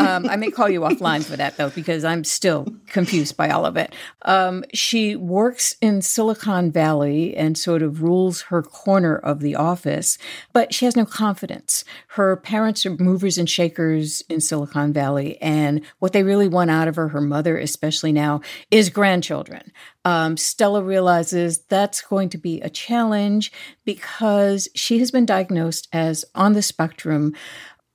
Um, 0.00 0.26
I 0.30 0.36
may 0.36 0.50
call 0.50 0.66
you 0.68 0.80
offline 0.80 1.22
for 1.22 1.36
that 1.36 1.58
though, 1.58 1.68
because 1.68 2.04
I'm 2.06 2.24
still 2.24 2.66
confused 2.86 3.36
by 3.36 3.50
all 3.50 3.66
of 3.66 3.76
it. 3.76 3.92
Um, 4.22 4.64
she 4.72 5.14
works 5.14 5.76
in 5.82 6.00
Silicon 6.00 6.72
Valley 6.72 7.36
and 7.36 7.56
sort 7.58 7.82
of 7.82 8.02
rules 8.02 8.40
her 8.42 8.62
corner 8.62 9.14
of 9.16 9.40
the 9.40 9.56
office, 9.56 10.16
but 10.54 10.72
she 10.72 10.86
has 10.86 10.96
no 10.96 11.04
confidence. 11.04 11.84
Her 12.08 12.36
parents 12.36 12.86
are 12.86 12.96
movers 12.96 13.36
and 13.36 13.48
shakers 13.48 14.22
in 14.30 14.40
Silicon 14.40 14.94
Valley, 14.94 15.36
and 15.42 15.82
what 15.98 16.14
they 16.14 16.22
really 16.22 16.48
want 16.48 16.70
out 16.70 16.88
of 16.88 16.96
her, 16.96 17.08
her 17.08 17.20
mother 17.20 17.58
especially 17.58 18.10
now, 18.12 18.40
is 18.70 18.88
grandchildren. 18.88 19.70
Um, 20.06 20.38
Stella 20.38 20.82
realizes 20.82 21.58
that's 21.68 22.00
going 22.00 22.30
to 22.30 22.38
be 22.38 22.62
a 22.62 22.70
challenge 22.70 23.52
because 23.84 24.66
she 24.74 24.98
has 25.00 25.10
been 25.10 25.26
diagnosed 25.26 25.88
as 25.92 26.24
on 26.34 26.54
the 26.54 26.62
spectrum 26.62 27.34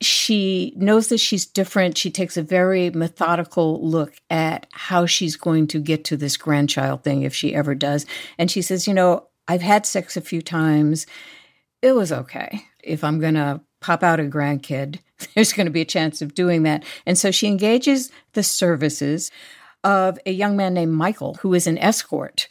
she 0.06 0.72
knows 0.78 1.08
that 1.10 1.20
she's 1.20 1.46
different. 1.46 1.98
She 1.98 2.12
takes 2.12 2.38
a 2.38 2.44
very 2.44 2.90
methodical 2.92 3.86
look 3.86 4.14
at 4.30 4.68
how 4.72 5.06
she's 5.06 5.36
going 5.36 5.68
to 5.68 5.80
get 5.80 6.06
to 6.06 6.18
this 6.18 6.38
grandchild 6.38 7.04
thing 7.04 7.24
if 7.24 7.34
she 7.36 7.54
ever 7.56 7.74
does. 7.76 8.06
And 8.38 8.50
she 8.52 8.62
says, 8.62 8.88
You 8.88 8.94
know, 8.94 9.28
I've 9.48 9.62
had 9.62 9.86
sex 9.86 10.16
a 10.16 10.22
few 10.22 10.42
times. 10.42 11.06
It 11.82 11.94
was 11.94 12.12
okay. 12.12 12.66
If 12.84 13.04
I'm 13.04 13.20
going 13.20 13.34
to 13.34 13.62
pop 13.82 14.02
out 14.04 14.20
a 14.20 14.24
grandkid, 14.24 15.00
there's 15.36 15.52
going 15.54 15.66
to 15.68 15.72
be 15.72 15.82
a 15.82 15.86
chance 15.86 16.22
of 16.22 16.34
doing 16.34 16.64
that. 16.64 16.84
And 17.06 17.18
so 17.18 17.32
she 17.32 17.48
engages 17.48 18.12
the 18.34 18.44
services 18.44 19.32
of 19.84 20.18
a 20.26 20.32
young 20.32 20.56
man 20.56 20.74
named 20.74 20.94
Michael, 20.94 21.36
who 21.42 21.54
is 21.54 21.68
an 21.68 21.78
escort. 21.80 22.48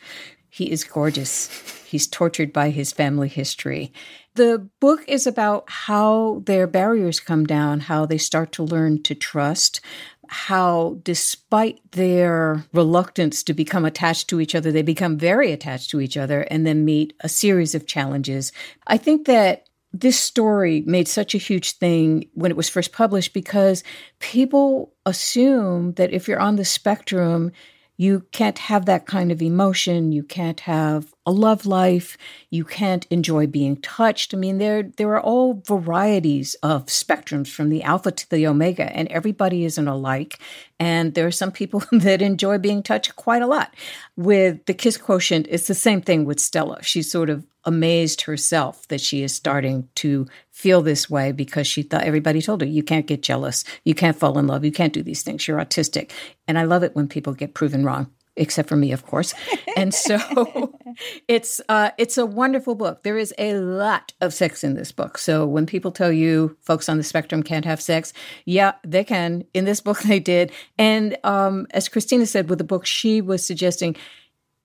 He 0.50 0.70
is 0.70 0.84
gorgeous. 0.84 1.48
He's 1.84 2.06
tortured 2.06 2.52
by 2.52 2.70
his 2.70 2.92
family 2.92 3.28
history 3.28 3.92
the 4.34 4.68
book 4.80 5.04
is 5.06 5.26
about 5.26 5.64
how 5.68 6.42
their 6.46 6.66
barriers 6.66 7.20
come 7.20 7.44
down, 7.46 7.80
how 7.80 8.04
they 8.04 8.18
start 8.18 8.50
to 8.52 8.64
learn 8.64 9.00
to 9.04 9.14
trust, 9.14 9.80
how, 10.28 10.98
despite 11.04 11.78
their 11.92 12.64
reluctance 12.72 13.44
to 13.44 13.54
become 13.54 13.84
attached 13.84 14.26
to 14.28 14.40
each 14.40 14.56
other, 14.56 14.72
they 14.72 14.82
become 14.82 15.18
very 15.18 15.52
attached 15.52 15.90
to 15.90 16.00
each 16.00 16.16
other 16.16 16.42
and 16.50 16.66
then 16.66 16.84
meet 16.84 17.12
a 17.20 17.28
series 17.28 17.76
of 17.76 17.86
challenges. 17.86 18.50
I 18.88 18.96
think 18.96 19.26
that 19.26 19.68
this 19.92 20.18
story 20.18 20.82
made 20.84 21.06
such 21.06 21.36
a 21.36 21.38
huge 21.38 21.72
thing 21.78 22.28
when 22.34 22.50
it 22.50 22.56
was 22.56 22.68
first 22.68 22.90
published 22.90 23.32
because 23.34 23.84
people 24.18 24.92
assume 25.06 25.92
that 25.92 26.12
if 26.12 26.26
you're 26.26 26.40
on 26.40 26.56
the 26.56 26.64
spectrum, 26.64 27.52
you 27.96 28.24
can't 28.32 28.58
have 28.58 28.86
that 28.86 29.06
kind 29.06 29.30
of 29.30 29.40
emotion 29.40 30.10
you 30.12 30.22
can't 30.22 30.60
have 30.60 31.14
a 31.26 31.30
love 31.30 31.64
life 31.66 32.16
you 32.50 32.64
can't 32.64 33.06
enjoy 33.06 33.46
being 33.46 33.76
touched 33.76 34.34
i 34.34 34.36
mean 34.36 34.58
there 34.58 34.82
there 34.96 35.10
are 35.10 35.20
all 35.20 35.62
varieties 35.66 36.54
of 36.62 36.86
spectrums 36.86 37.48
from 37.48 37.68
the 37.68 37.82
alpha 37.82 38.10
to 38.10 38.28
the 38.30 38.46
omega 38.46 38.94
and 38.96 39.06
everybody 39.08 39.64
isn't 39.64 39.88
alike 39.88 40.38
and 40.80 41.14
there 41.14 41.26
are 41.26 41.30
some 41.32 41.52
people 41.52 41.82
that 41.92 42.20
enjoy 42.20 42.58
being 42.58 42.82
touched 42.82 43.14
quite 43.16 43.42
a 43.42 43.46
lot 43.46 43.72
with 44.16 44.64
the 44.66 44.74
kiss 44.74 44.96
quotient 44.96 45.46
it's 45.48 45.68
the 45.68 45.74
same 45.74 46.00
thing 46.00 46.24
with 46.24 46.40
stella 46.40 46.82
she's 46.82 47.10
sort 47.10 47.30
of 47.30 47.44
amazed 47.64 48.22
herself 48.22 48.86
that 48.88 49.00
she 49.00 49.22
is 49.22 49.34
starting 49.34 49.88
to 49.96 50.26
feel 50.50 50.82
this 50.82 51.08
way 51.08 51.32
because 51.32 51.66
she 51.66 51.82
thought 51.82 52.02
everybody 52.02 52.40
told 52.40 52.60
her, 52.60 52.66
you 52.66 52.82
can't 52.82 53.06
get 53.06 53.22
jealous, 53.22 53.64
you 53.84 53.94
can't 53.94 54.16
fall 54.16 54.38
in 54.38 54.46
love, 54.46 54.64
you 54.64 54.72
can't 54.72 54.92
do 54.92 55.02
these 55.02 55.22
things, 55.22 55.46
you're 55.48 55.58
autistic. 55.58 56.10
And 56.46 56.58
I 56.58 56.64
love 56.64 56.82
it 56.82 56.94
when 56.94 57.08
people 57.08 57.32
get 57.32 57.54
proven 57.54 57.84
wrong. 57.84 58.10
Except 58.36 58.68
for 58.68 58.74
me, 58.74 58.90
of 58.90 59.06
course, 59.06 59.32
and 59.76 59.94
so 59.94 60.76
it's 61.28 61.60
uh, 61.68 61.92
it's 61.98 62.18
a 62.18 62.26
wonderful 62.26 62.74
book. 62.74 63.04
There 63.04 63.16
is 63.16 63.32
a 63.38 63.54
lot 63.60 64.12
of 64.20 64.34
sex 64.34 64.64
in 64.64 64.74
this 64.74 64.90
book. 64.90 65.18
So 65.18 65.46
when 65.46 65.66
people 65.66 65.92
tell 65.92 66.10
you 66.10 66.56
folks 66.60 66.88
on 66.88 66.96
the 66.96 67.04
spectrum 67.04 67.44
can't 67.44 67.64
have 67.64 67.80
sex, 67.80 68.12
yeah, 68.44 68.72
they 68.84 69.04
can. 69.04 69.44
In 69.54 69.66
this 69.66 69.80
book, 69.80 70.00
they 70.00 70.18
did. 70.18 70.50
And 70.76 71.16
um, 71.22 71.68
as 71.70 71.88
Christina 71.88 72.26
said, 72.26 72.48
with 72.50 72.58
the 72.58 72.64
book 72.64 72.86
she 72.86 73.20
was 73.20 73.46
suggesting, 73.46 73.94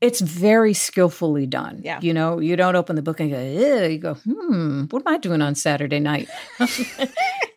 it's 0.02 0.22
very 0.22 0.74
skillfully 0.74 1.46
done. 1.46 1.82
Yeah. 1.84 2.00
You 2.02 2.14
know, 2.14 2.40
you 2.40 2.56
don't 2.56 2.76
open 2.76 2.96
the 2.96 3.02
book 3.02 3.20
and 3.20 3.32
go, 3.32 3.44
you 3.88 3.98
go, 3.98 4.14
hmm, 4.16 4.84
what 4.86 5.06
am 5.06 5.14
I 5.14 5.18
doing 5.18 5.42
on 5.42 5.56
Saturday 5.56 6.00
night? 6.00 6.30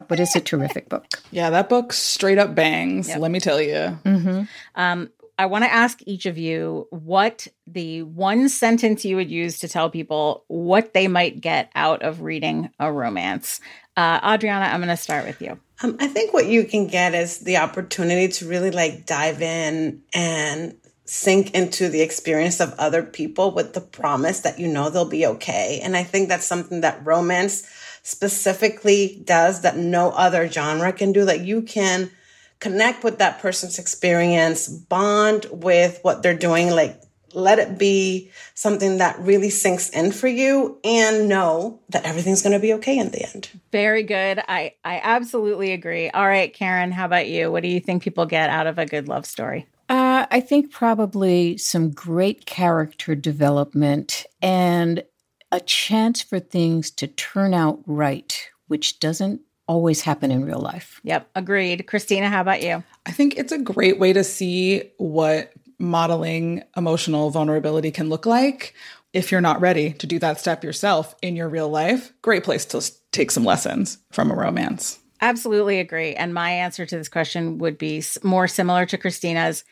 but 0.09 0.18
it's 0.18 0.35
a 0.35 0.40
terrific 0.40 0.88
book. 0.88 1.05
Yeah, 1.31 1.50
that 1.50 1.68
book 1.68 1.92
straight 1.92 2.38
up 2.38 2.55
bangs, 2.55 3.09
yep. 3.09 3.20
let 3.20 3.31
me 3.31 3.38
tell 3.40 3.61
you. 3.61 3.98
Mm-hmm. 4.05 4.42
Um, 4.74 5.11
I 5.38 5.46
want 5.46 5.64
to 5.64 5.72
ask 5.72 5.98
each 6.07 6.26
of 6.26 6.37
you 6.37 6.87
what 6.90 7.46
the 7.66 8.02
one 8.02 8.48
sentence 8.48 9.05
you 9.05 9.16
would 9.16 9.31
use 9.31 9.59
to 9.61 9.68
tell 9.68 9.88
people 9.88 10.44
what 10.48 10.94
they 10.94 11.09
might 11.09 11.40
get 11.40 11.70
out 11.74 12.02
of 12.02 12.22
reading 12.22 12.70
a 12.78 12.92
romance. 12.92 13.61
Uh, 13.96 14.18
Adriana, 14.35 14.66
I'm 14.66 14.81
going 14.81 14.88
to 14.88 14.96
start 14.96 15.26
with 15.26 15.40
you. 15.40 15.59
Um, 15.83 15.96
I 16.00 16.07
think 16.07 16.33
what 16.33 16.46
you 16.46 16.64
can 16.64 16.87
get 16.87 17.14
is 17.14 17.38
the 17.38 17.57
opportunity 17.59 18.28
to 18.35 18.48
really 18.48 18.70
like 18.70 19.07
dive 19.07 19.42
in 19.42 20.02
and 20.14 20.76
sink 21.04 21.50
into 21.54 21.88
the 21.88 22.00
experience 22.00 22.60
of 22.60 22.72
other 22.78 23.02
people 23.02 23.50
with 23.50 23.74
the 23.74 23.80
promise 23.80 24.40
that 24.40 24.58
you 24.58 24.68
know 24.68 24.88
they'll 24.90 25.08
be 25.08 25.26
okay. 25.26 25.80
And 25.82 25.96
I 25.96 26.04
think 26.04 26.28
that's 26.28 26.46
something 26.46 26.80
that 26.82 27.04
romance 27.04 27.68
specifically 28.02 29.20
does 29.24 29.62
that 29.62 29.76
no 29.76 30.10
other 30.10 30.48
genre 30.50 30.92
can 30.92 31.12
do, 31.12 31.24
that 31.24 31.40
you 31.40 31.62
can 31.62 32.10
connect 32.60 33.02
with 33.02 33.18
that 33.18 33.40
person's 33.40 33.78
experience, 33.78 34.68
bond 34.68 35.46
with 35.50 35.98
what 36.02 36.22
they're 36.22 36.36
doing, 36.38 36.70
like 36.70 37.00
let 37.34 37.58
it 37.58 37.78
be 37.78 38.30
something 38.54 38.98
that 38.98 39.18
really 39.18 39.48
sinks 39.50 39.88
in 39.90 40.12
for 40.12 40.28
you 40.28 40.78
and 40.84 41.28
know 41.28 41.80
that 41.88 42.04
everything's 42.04 42.42
going 42.42 42.52
to 42.52 42.58
be 42.60 42.74
okay 42.74 42.96
in 42.98 43.10
the 43.10 43.24
end. 43.32 43.48
Very 43.72 44.02
good. 44.02 44.38
I 44.48 44.74
I 44.84 45.00
absolutely 45.02 45.72
agree. 45.72 46.10
All 46.10 46.26
right, 46.26 46.52
Karen, 46.52 46.92
how 46.92 47.06
about 47.06 47.28
you? 47.28 47.50
What 47.50 47.62
do 47.62 47.68
you 47.70 47.80
think 47.80 48.02
people 48.02 48.26
get 48.26 48.50
out 48.50 48.66
of 48.66 48.78
a 48.78 48.84
good 48.86 49.08
love 49.08 49.24
story? 49.24 49.66
Uh, 49.92 50.24
I 50.31 50.40
think 50.40 50.70
probably 50.70 51.59
some 51.59 51.90
great 51.90 52.46
character 52.46 53.14
development 53.14 54.24
and 54.40 55.05
a 55.52 55.61
chance 55.61 56.22
for 56.22 56.40
things 56.40 56.90
to 56.92 57.07
turn 57.07 57.52
out 57.52 57.81
right, 57.87 58.35
which 58.68 59.00
doesn't 59.00 59.42
always 59.68 60.00
happen 60.00 60.31
in 60.31 60.46
real 60.46 60.61
life. 60.61 60.98
Yep, 61.05 61.28
agreed. 61.35 61.87
Christina, 61.87 62.31
how 62.31 62.40
about 62.40 62.62
you? 62.62 62.83
I 63.05 63.12
think 63.12 63.37
it's 63.37 63.52
a 63.52 63.59
great 63.59 63.98
way 63.98 64.14
to 64.14 64.24
see 64.24 64.83
what 64.96 65.52
modeling 65.78 66.62
emotional 66.74 67.28
vulnerability 67.28 67.90
can 67.90 68.09
look 68.09 68.24
like. 68.24 68.72
If 69.12 69.31
you're 69.31 69.42
not 69.42 69.61
ready 69.61 69.92
to 69.94 70.07
do 70.07 70.18
that 70.20 70.40
step 70.40 70.64
yourself 70.64 71.14
in 71.20 71.37
your 71.37 71.50
real 71.50 71.68
life, 71.68 72.14
great 72.22 72.44
place 72.44 72.64
to 72.66 72.90
take 73.11 73.31
some 73.31 73.44
lessons 73.44 73.98
from 74.11 74.31
a 74.31 74.35
romance. 74.35 75.00
Absolutely 75.20 75.81
agree. 75.81 76.14
And 76.14 76.33
my 76.33 76.50
answer 76.50 76.87
to 76.87 76.96
this 76.96 77.11
question 77.11 77.59
would 77.59 77.76
be 77.76 78.02
more 78.22 78.48
similar 78.48 78.87
to 78.87 78.96
Christina's 78.96 79.64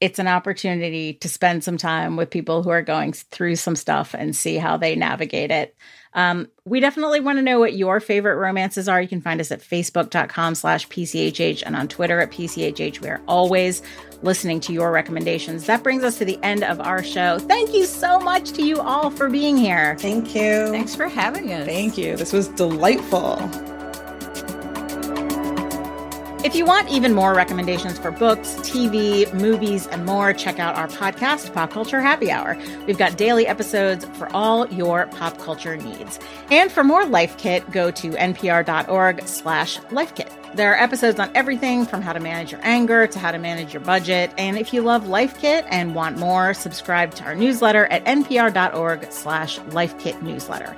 it's 0.00 0.18
an 0.18 0.26
opportunity 0.26 1.14
to 1.14 1.28
spend 1.28 1.62
some 1.62 1.76
time 1.76 2.16
with 2.16 2.30
people 2.30 2.62
who 2.62 2.70
are 2.70 2.80
going 2.80 3.12
through 3.12 3.56
some 3.56 3.76
stuff 3.76 4.14
and 4.18 4.34
see 4.34 4.56
how 4.56 4.78
they 4.78 4.96
navigate 4.96 5.50
it. 5.50 5.76
Um, 6.14 6.48
we 6.64 6.80
definitely 6.80 7.20
want 7.20 7.36
to 7.38 7.42
know 7.42 7.60
what 7.60 7.74
your 7.74 8.00
favorite 8.00 8.36
romances 8.36 8.88
are. 8.88 9.00
You 9.00 9.06
can 9.08 9.20
find 9.20 9.40
us 9.40 9.52
at 9.52 9.60
facebook.com 9.60 10.54
slash 10.54 10.88
PCHH 10.88 11.62
and 11.64 11.76
on 11.76 11.86
Twitter 11.86 12.18
at 12.18 12.30
PCHH. 12.32 13.00
We 13.00 13.08
are 13.08 13.20
always 13.28 13.82
listening 14.22 14.58
to 14.60 14.72
your 14.72 14.90
recommendations. 14.90 15.66
That 15.66 15.82
brings 15.82 16.02
us 16.02 16.16
to 16.18 16.24
the 16.24 16.38
end 16.42 16.64
of 16.64 16.80
our 16.80 17.02
show. 17.02 17.38
Thank 17.38 17.74
you 17.74 17.84
so 17.84 18.18
much 18.18 18.52
to 18.52 18.62
you 18.62 18.80
all 18.80 19.10
for 19.10 19.28
being 19.28 19.56
here. 19.56 19.96
Thank 20.00 20.34
you. 20.34 20.68
Thanks 20.68 20.94
for 20.94 21.08
having 21.08 21.52
us. 21.52 21.66
Thank 21.66 21.98
you. 21.98 22.16
This 22.16 22.32
was 22.32 22.48
delightful. 22.48 23.36
If 26.42 26.54
you 26.56 26.64
want 26.64 26.88
even 26.88 27.12
more 27.12 27.34
recommendations 27.34 27.98
for 27.98 28.10
books, 28.10 28.54
TV, 28.60 29.30
movies, 29.34 29.86
and 29.88 30.06
more, 30.06 30.32
check 30.32 30.58
out 30.58 30.74
our 30.74 30.88
podcast, 30.88 31.52
Pop 31.52 31.70
Culture 31.70 32.00
Happy 32.00 32.30
Hour. 32.30 32.56
We've 32.86 32.96
got 32.96 33.18
daily 33.18 33.46
episodes 33.46 34.06
for 34.14 34.26
all 34.32 34.66
your 34.72 35.06
pop 35.08 35.36
culture 35.36 35.76
needs. 35.76 36.18
And 36.50 36.72
for 36.72 36.82
more 36.82 37.04
Life 37.04 37.36
Kit, 37.36 37.70
go 37.72 37.90
to 37.90 38.12
npr.org 38.12 39.28
slash 39.28 39.78
lifekit. 39.90 40.32
There 40.56 40.72
are 40.74 40.82
episodes 40.82 41.20
on 41.20 41.30
everything 41.34 41.84
from 41.84 42.00
how 42.00 42.14
to 42.14 42.20
manage 42.20 42.52
your 42.52 42.60
anger 42.64 43.06
to 43.06 43.18
how 43.18 43.32
to 43.32 43.38
manage 43.38 43.74
your 43.74 43.82
budget. 43.82 44.30
And 44.38 44.56
if 44.58 44.72
you 44.72 44.80
love 44.80 45.08
Life 45.08 45.38
Kit 45.42 45.66
and 45.68 45.94
want 45.94 46.16
more, 46.16 46.54
subscribe 46.54 47.14
to 47.16 47.24
our 47.24 47.34
newsletter 47.34 47.84
at 47.88 48.02
npr.org 48.06 49.12
slash 49.12 49.58
lifekit 49.58 50.22
newsletter. 50.22 50.74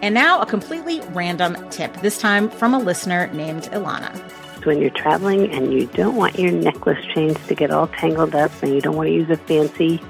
And 0.00 0.14
now 0.14 0.40
a 0.40 0.46
completely 0.46 1.02
random 1.10 1.58
tip, 1.68 1.92
this 2.00 2.16
time 2.16 2.48
from 2.48 2.72
a 2.72 2.78
listener 2.78 3.26
named 3.34 3.64
Ilana 3.64 4.18
when 4.66 4.80
you're 4.80 4.90
traveling 4.90 5.50
and 5.52 5.72
you 5.72 5.86
don't 5.88 6.16
want 6.16 6.38
your 6.38 6.52
necklace 6.52 7.04
chains 7.14 7.36
to 7.46 7.54
get 7.54 7.70
all 7.70 7.86
tangled 7.88 8.34
up 8.34 8.50
and 8.62 8.74
you 8.74 8.80
don't 8.80 8.96
want 8.96 9.08
to 9.08 9.12
use 9.12 9.28
a 9.30 9.36
fancy 9.36 10.02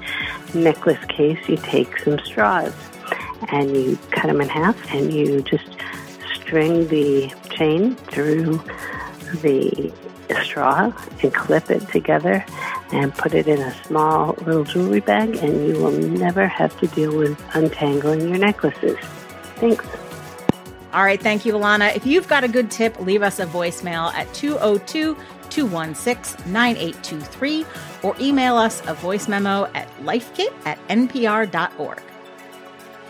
necklace 0.53 1.03
case, 1.05 1.37
you 1.47 1.57
take 1.57 1.97
some 1.99 2.19
straws 2.19 2.73
and 3.49 3.75
you 3.75 3.97
cut 4.11 4.27
them 4.27 4.41
in 4.41 4.49
half 4.49 4.77
and 4.93 5.13
you 5.13 5.41
just 5.41 5.65
string 6.33 6.87
the 6.87 7.31
chain 7.49 7.95
through 7.95 8.57
the 9.41 9.91
straw 10.43 10.91
and 11.21 11.33
clip 11.33 11.69
it 11.69 11.87
together 11.89 12.45
and 12.91 13.13
put 13.15 13.33
it 13.33 13.47
in 13.47 13.59
a 13.59 13.83
small 13.85 14.33
little 14.45 14.63
jewelry 14.63 14.99
bag 14.99 15.35
and 15.37 15.67
you 15.67 15.77
will 15.81 15.91
never 15.91 16.47
have 16.47 16.77
to 16.79 16.87
deal 16.87 17.15
with 17.17 17.37
untangling 17.55 18.21
your 18.29 18.37
necklaces. 18.37 18.97
Thanks. 19.55 19.85
All 20.93 21.03
right. 21.03 21.19
Thank 21.19 21.43
you, 21.43 21.53
Alana. 21.53 21.95
If 21.95 22.05
you've 22.05 22.27
got 22.27 22.43
a 22.43 22.47
good 22.47 22.69
tip, 22.69 22.99
leave 22.99 23.23
us 23.23 23.39
a 23.39 23.45
voicemail 23.47 24.13
at 24.13 24.31
202 24.35 25.17
216 25.49 26.51
9823 26.53 27.65
or 28.03 28.15
email 28.19 28.57
us 28.57 28.81
a 28.87 28.93
voice 28.93 29.27
memo 29.27 29.65
at 29.73 29.89
lifekit 30.01 30.53
at 30.65 30.77
npr.org. 30.89 32.01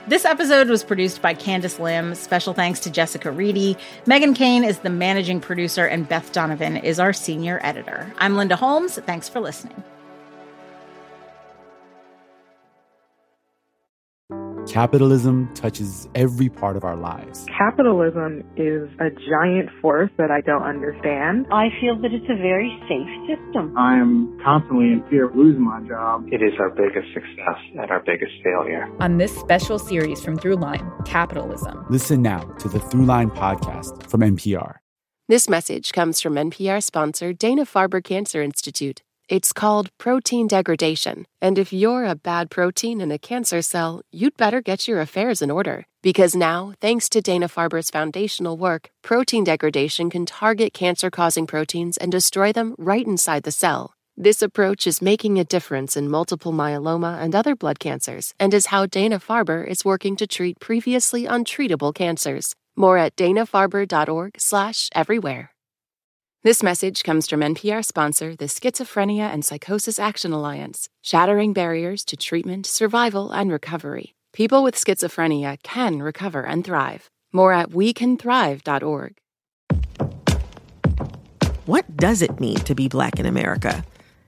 This 0.08 0.26
episode 0.26 0.70
was 0.70 0.84
produced 0.84 1.22
by 1.22 1.34
Candice 1.34 1.80
Lim. 1.80 2.16
Special 2.16 2.54
thanks 2.54 2.80
to 2.82 2.90
Jessica 2.90 3.32
Reedy. 3.32 3.78
Meghan 4.06 4.36
Keane 4.36 4.64
is 4.64 4.80
the 4.80 4.90
managing 4.90 5.40
producer, 5.40 5.86
and 5.86 6.08
Beth 6.08 6.32
Donovan 6.34 6.76
is 6.78 7.00
our 7.00 7.14
senior 7.14 7.60
editor. 7.64 8.14
I'm 8.18 8.36
Linda 8.36 8.56
Holmes. 8.58 8.96
Thanks 9.06 9.30
for 9.30 9.40
listening. 9.40 9.82
Capitalism 14.74 15.54
touches 15.54 16.08
every 16.16 16.50
part 16.50 16.76
of 16.76 16.84
our 16.84 16.96
lives. 16.96 17.46
Capitalism 17.56 18.44
is 18.58 18.90
a 19.00 19.12
giant 19.30 19.70
force 19.80 20.10
that 20.18 20.32
I 20.32 20.42
don't 20.42 20.64
understand. 20.64 21.46
I 21.52 21.68
feel 21.80 21.96
that 22.02 22.12
it's 22.12 22.26
a 22.26 22.34
very 22.36 22.74
safe 22.90 23.08
system. 23.30 23.78
I 23.78 24.00
am 24.00 24.36
constantly 24.44 24.86
in 24.94 25.04
fear 25.12 25.26
of 25.30 25.36
losing 25.36 25.62
my 25.64 25.80
job. 25.88 26.26
It 26.32 26.42
is 26.42 26.54
our 26.60 26.72
biggest 26.72 27.06
success 27.14 27.60
and 27.78 27.92
our 27.92 28.00
biggest 28.04 28.32
failure. 28.44 28.90
On 29.00 29.20
this 29.20 29.38
special 29.38 29.78
series 29.78 30.24
from 30.26 30.40
Throughline, 30.40 31.06
Capitalism. 31.06 31.86
Listen 31.92 32.24
now 32.24 32.40
to 32.58 32.68
the 32.68 32.80
Throughline 32.80 33.30
podcast 33.30 34.10
from 34.10 34.22
NPR. 34.22 34.78
This 35.30 35.48
message 35.48 35.94
comes 35.94 36.20
from 36.20 36.34
NPR 36.34 36.82
sponsor 36.82 37.32
Dana 37.32 37.66
Farber 37.66 38.04
Cancer 38.04 38.42
Institute. 38.42 39.04
It's 39.30 39.54
called 39.54 39.90
protein 39.98 40.48
degradation, 40.48 41.26
and 41.42 41.58
if 41.58 41.72
you're 41.72 42.04
a 42.06 42.14
bad 42.16 42.50
protein 42.52 43.00
in 43.00 43.10
a 43.10 43.18
cancer 43.18 43.62
cell, 43.62 44.02
you'd 44.12 44.36
better 44.36 44.62
get 44.62 44.86
your 44.88 45.00
affairs 45.00 45.42
in 45.42 45.50
order. 45.50 45.86
Because 46.02 46.36
now, 46.36 46.74
thanks 46.82 47.08
to 47.10 47.22
Dana 47.22 47.48
Farber's 47.48 47.90
foundational 47.90 48.58
work, 48.58 48.90
protein 49.02 49.46
degradation 49.46 50.10
can 50.10 50.26
target 50.26 50.74
cancer 50.74 51.10
causing 51.10 51.48
proteins 51.48 51.96
and 51.96 52.12
destroy 52.12 52.52
them 52.52 52.76
right 52.78 53.08
inside 53.08 53.44
the 53.44 53.52
cell. 53.52 53.94
This 54.18 54.42
approach 54.42 54.86
is 54.86 55.02
making 55.02 55.40
a 55.40 55.46
difference 55.46 55.96
in 55.96 56.10
multiple 56.10 56.52
myeloma 56.52 57.18
and 57.24 57.34
other 57.34 57.56
blood 57.56 57.80
cancers, 57.80 58.34
and 58.40 58.54
is 58.54 58.68
how 58.68 58.86
Dana 58.88 59.20
Farber 59.20 59.66
is 59.66 59.86
working 59.86 60.18
to 60.18 60.28
treat 60.28 60.60
previously 60.60 61.24
untreatable 61.26 61.94
cancers. 61.96 62.56
More 62.76 62.98
at 62.98 63.16
danafarber.org/slash 63.16 64.90
everywhere. 64.94 65.53
This 66.46 66.62
message 66.62 67.04
comes 67.04 67.30
from 67.30 67.40
NPR 67.40 67.86
sponsor, 67.86 68.36
the 68.36 68.48
Schizophrenia 68.48 69.32
and 69.34 69.46
Psychosis 69.46 69.98
Action 69.98 70.34
Alliance, 70.34 70.90
shattering 71.02 71.54
barriers 71.54 72.04
to 72.04 72.18
treatment, 72.18 72.66
survival, 72.66 73.32
and 73.32 73.50
recovery. 73.50 74.14
People 74.34 74.62
with 74.62 74.76
schizophrenia 74.76 75.58
can 75.64 76.02
recover 76.04 76.46
and 76.46 76.66
thrive. 76.66 77.10
More 77.32 77.54
at 77.54 77.70
wecanthrive.org. 77.70 79.16
What 81.66 81.86
does 81.96 82.22
it 82.22 82.38
mean 82.42 82.58
to 82.58 82.76
be 82.76 82.90
Black 82.90 83.20
in 83.22 83.26
America? 83.26 83.82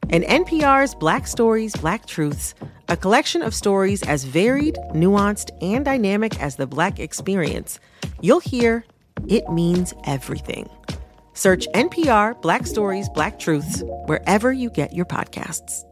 In 0.08 0.24
NPR's 0.24 0.96
Black 0.96 1.28
Stories, 1.28 1.76
Black 1.76 2.06
Truths, 2.06 2.54
a 2.88 2.96
collection 2.96 3.42
of 3.42 3.54
stories 3.54 4.02
as 4.04 4.24
varied, 4.24 4.76
nuanced, 4.94 5.50
and 5.62 5.84
dynamic 5.84 6.42
as 6.42 6.56
the 6.56 6.66
Black 6.66 6.98
experience, 6.98 7.78
you'll 8.22 8.40
hear 8.40 8.86
it 9.28 9.50
means 9.52 9.94
everything. 10.06 10.70
Search 11.36 11.68
NPR 11.76 12.42
Black 12.42 12.66
Stories, 12.66 13.08
Black 13.10 13.38
Truths 13.40 13.84
wherever 14.08 14.52
you 14.52 14.70
get 14.72 14.94
your 14.94 15.06
podcasts. 15.06 15.86